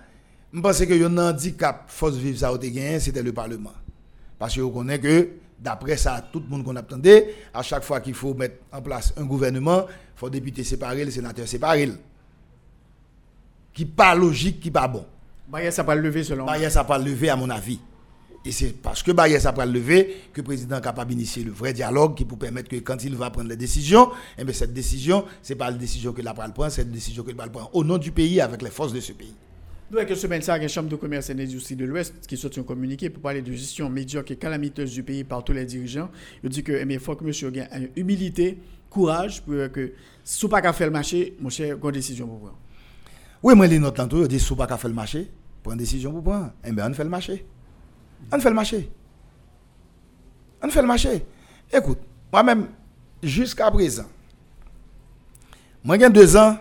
[0.53, 2.51] je pense que un handicap force vive ça
[2.99, 3.73] c'était le Parlement.
[4.37, 5.29] Parce que vous connaissez que,
[5.59, 9.13] d'après ça, tout le monde qu'on attendait, à chaque fois qu'il faut mettre en place
[9.17, 11.91] un gouvernement, il faut député séparer, le sénateur séparer.
[13.73, 15.05] Qui pas logique, qui pas bon.
[15.51, 17.79] Bayer, ça pas lever selon Bayer, ça pas lever à mon avis.
[18.49, 21.51] Et c'est parce que Bayer, ça pas lever que le président est capable d'initier le
[21.51, 24.73] vrai dialogue qui peut permettre que quand il va prendre les décisions, eh bien, cette
[24.73, 27.69] décision, ce n'est pas la décision qu'il va prendre, c'est une décision qu'il va prendre
[27.73, 29.35] au nom du pays avec les forces de ce pays.
[29.91, 32.63] Nous, avec semaine, ça, la Chambre de commerce et d'industrie de l'Ouest qui sorti un
[32.63, 36.09] communiqué pour parler de gestion médiocre et calamiteuse du pays par tous les dirigeants.
[36.43, 38.57] Il dit que, il eh faut que monsieur ait humilité,
[38.89, 39.93] courage, pour que,
[40.23, 42.49] si pas faire le marché, mon cher, une décision pour vous.
[43.43, 45.29] Oui, moi, les notes tantôt, dit si pas faire le marché,
[45.61, 46.51] prendre une décision pour prendre.
[46.65, 47.45] Eh bien, on fait le marché.
[48.31, 48.89] On fait le marché.
[50.61, 51.25] On fait le marché.
[51.71, 51.99] Écoute,
[52.31, 52.67] moi-même,
[53.23, 54.05] jusqu'à présent,
[55.83, 56.57] moi, a deux ans,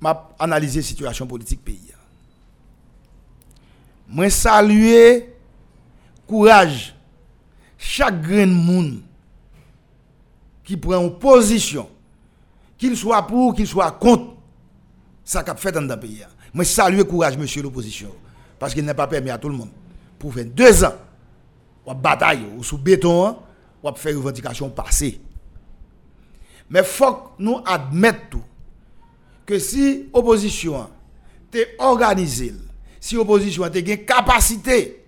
[0.00, 1.80] m'a analysé la situation politique pays.
[4.08, 5.34] Moi saluer
[6.26, 6.94] courage
[7.76, 9.00] chaque grain de monde
[10.64, 11.88] qui prend une position,
[12.78, 14.34] qu'il soit pour, qu'il soit contre,
[15.24, 16.24] ça qu'a fait dans le pays.
[16.54, 18.10] Moi saluer courage monsieur l'opposition
[18.58, 18.84] parce qu'il
[20.18, 20.94] le pour faire deux ans
[21.86, 23.36] ou bataille ou sous béton
[23.82, 25.20] ou faire revendication passée.
[26.70, 28.42] Mais faut que nous admettons
[29.46, 30.88] que si l'opposition
[31.54, 32.52] est organisée
[33.00, 35.04] si l'opposition a une capacité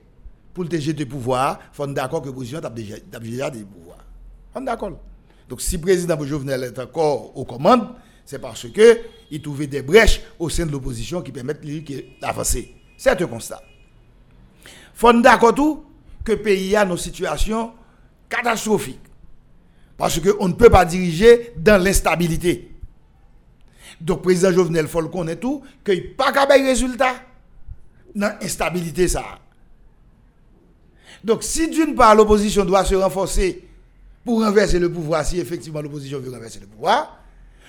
[0.54, 4.04] pour te jeter le pouvoir, il faut d'accord que l'opposition a déjà, pouvoirs.
[4.54, 4.92] On d'accord.
[5.48, 7.88] Donc si le président Jovenel est encore aux commandes,
[8.24, 11.64] c'est parce qu'il trouvait des brèches au sein de l'opposition qui permettent
[12.20, 12.74] d'avancer.
[12.96, 13.60] C'est un constat.
[15.00, 15.82] Faut d'accord tout
[16.22, 17.72] que le pays a une situation
[18.28, 19.00] catastrophique.
[19.96, 22.70] Parce qu'on ne peut pas diriger dans l'instabilité.
[23.98, 27.14] Donc, le président Jovenel, faut le connaître tout, qu'il n'y a pas qu'à résultat
[28.14, 29.24] dans l'instabilité ça.
[31.24, 33.66] Donc si d'une part l'opposition doit se renforcer
[34.22, 37.18] pour renverser le pouvoir, si effectivement l'opposition veut renverser le pouvoir,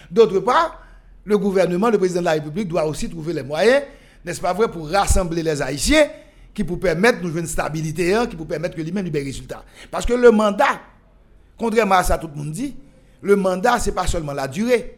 [0.10, 0.82] d'autre part,
[1.24, 3.84] le gouvernement, le président de la République doit aussi trouver les moyens,
[4.26, 6.08] n'est-ce pas vrai, pour rassembler les Haïtiens
[6.54, 9.64] qui pour permettre nous une stabilité, hein, qui pour permettre que lui-même ait des résultats.
[9.90, 10.82] Parce que le mandat,
[11.58, 12.76] contrairement à ça tout le monde dit,
[13.22, 14.98] le mandat, ce n'est pas seulement la durée.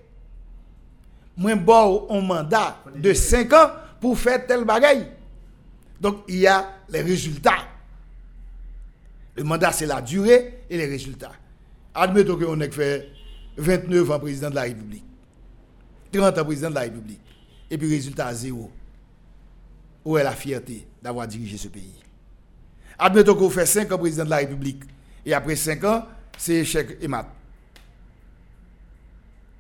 [1.36, 5.08] Moi, bon, un mandat de 5 ans pour faire tel bagaille.
[6.00, 7.68] Donc, il y a les résultats.
[9.36, 11.32] Le mandat, c'est la durée et les résultats.
[11.94, 13.10] Admettons qu'on ait fait
[13.58, 15.04] 29 ans président de la République,
[16.12, 17.22] 30 ans président de la République,
[17.70, 18.72] et puis résultat zéro.
[20.06, 21.94] Où est la fierté d'avoir dirigé ce pays?
[23.00, 24.84] Admettons qu'on fait 5 ans président de la République,
[25.26, 26.06] et après 5 ans,
[26.38, 27.28] c'est échec et mat.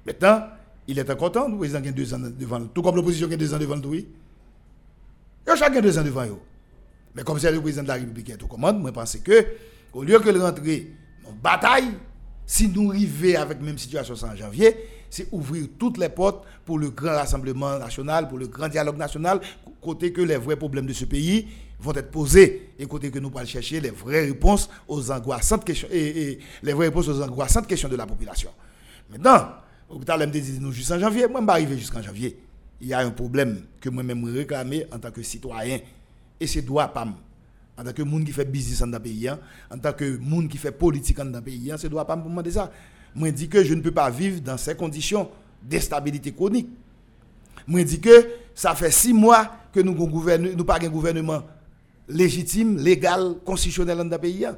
[0.05, 0.47] Maintenant,
[0.87, 3.37] il est content, le président qui a deux ans devant Tout comme l'opposition qui a
[3.37, 3.79] deux ans devant.
[3.91, 4.05] Il
[5.47, 6.39] y a chacun deux ans devant eux.
[7.15, 9.17] Mais comme c'est le président de la République qui est au commande, moi je pense
[9.17, 9.45] que,
[9.93, 10.91] au lieu que de rentrer
[11.25, 11.93] en bataille,
[12.45, 14.75] si nous arrivons avec la même situation en janvier,
[15.13, 19.39] c'est ouvrir toutes les portes pour le grand rassemblement national, pour le grand dialogue national,
[19.79, 21.47] côté que les vrais problèmes de ce pays
[21.79, 25.87] vont être posés et côté que nous allons chercher les vraies réponses aux angoissantes questions
[25.91, 28.49] et, les vraies réponses aux angoissantes questions de la population.
[29.11, 29.49] Maintenant,
[29.87, 32.39] bout de nous juste en janvier, moi je vais arriver jusqu'en janvier
[32.81, 35.79] il y a un problème que moi-même réclamer en tant que citoyen.
[36.39, 37.13] Et c'est droit PAM.
[37.77, 39.39] En tant que monde qui fait business dans le pays, hein.
[39.71, 42.29] en tant que monde qui fait politique dans le pays, hein, c'est droit PAM pour
[42.29, 42.71] demander ça.
[43.15, 45.29] Moi, que je ne peux pas vivre dans ces conditions
[45.61, 46.69] d'instabilité chronique.
[47.67, 51.43] Moi, dis que ça fait six mois que nous n'avons pas un gouvernement
[52.07, 54.45] légitime, légal, constitutionnel dans le pays.
[54.45, 54.57] Hein.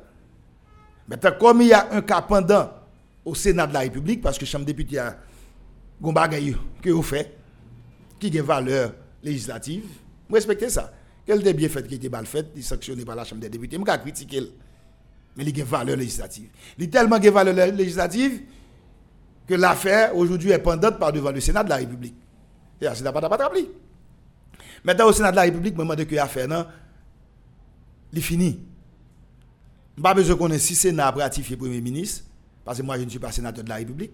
[1.07, 2.71] Maintenant, comme il y a un cas pendant
[3.23, 5.17] au Sénat de la République, parce que Chambre député a
[6.01, 7.37] que vous faites,
[8.19, 8.93] qui a une valeur
[9.23, 9.85] législative,
[10.29, 10.91] je respecte ça.
[11.25, 13.77] Quel est bien fait qui était mal fait, il sanctionné par la Chambre des députés,
[13.77, 14.51] je vais critiquer.
[15.35, 16.49] Mais il a une valeur législative.
[16.77, 18.41] Il a tellement une valeur législative
[19.47, 22.15] que l'affaire aujourd'hui est pendante par devant le Sénat de la République.
[22.81, 23.69] Et le Sénat n'a pas rappelé.
[24.83, 26.65] Maintenant, au Sénat de la République, je me demande que l'affaire, non,
[28.13, 28.59] il est fini.
[29.95, 32.25] Je n'ai pas besoin ait si Sénat a ratifié Premier ministre,
[32.63, 34.11] parce que moi, je ne suis pas sénateur de la République.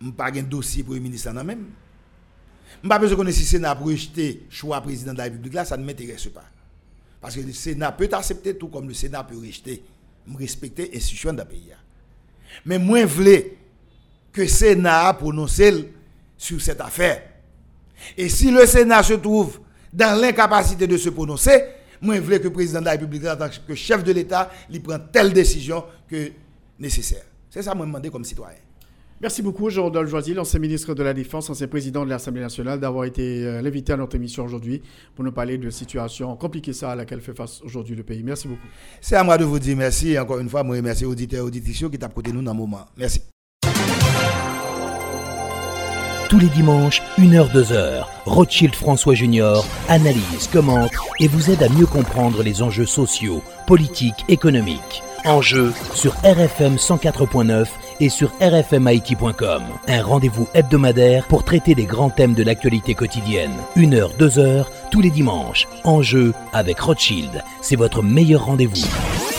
[0.00, 1.66] Je n'ai pas un dossier Premier ministre en même.
[2.80, 5.24] Je ne pas besoin que si le Sénat pour rejeter le choix président de la
[5.24, 6.44] République, là, ça ne m'intéresse pas.
[7.20, 9.82] Parce que le Sénat peut accepter tout comme le Sénat peut rejeter.
[10.32, 11.72] Je respecte l'institution d'un pays.
[12.64, 13.56] Mais moi, je voulais
[14.32, 15.92] que le Sénat prononcer
[16.36, 17.22] sur cette affaire.
[18.16, 19.60] Et si le Sénat se trouve
[19.92, 21.64] dans l'incapacité de se prononcer,
[22.00, 24.50] moi, je voulais que le président de la République, en tant que chef de l'État,
[24.70, 26.30] il prenne telle décision que
[26.78, 27.24] nécessaire.
[27.50, 28.58] C'est ça que je demandé comme citoyen.
[29.20, 33.04] Merci beaucoup, Jean-Rodolphe Joisil, ancien ministre de la Défense, ancien président de l'Assemblée nationale, d'avoir
[33.04, 34.80] été euh, l'invité à notre émission aujourd'hui
[35.16, 38.22] pour nous parler de la situation compliquée ça à laquelle fait face aujourd'hui le pays.
[38.22, 38.68] Merci beaucoup.
[39.00, 40.16] C'est à moi de vous dire merci.
[40.16, 42.58] encore une fois, moi remercie les auditeurs et auditrices qui tapent côté nous dans le
[42.58, 42.86] moment.
[42.96, 43.22] Merci.
[46.28, 51.86] Tous les dimanches, 1h, 2h, Rothschild François Junior analyse, commente et vous aide à mieux
[51.86, 55.02] comprendre les enjeux sociaux, politiques, économiques.
[55.24, 57.66] Enjeux sur RFM 104.9
[58.00, 59.62] et sur rfmit.com.
[59.86, 63.54] Un rendez-vous hebdomadaire pour traiter des grands thèmes de l'actualité quotidienne.
[63.76, 65.66] 1h, 2h, tous les dimanches.
[65.84, 67.42] Enjeux avec Rothschild.
[67.60, 69.37] C'est votre meilleur rendez-vous.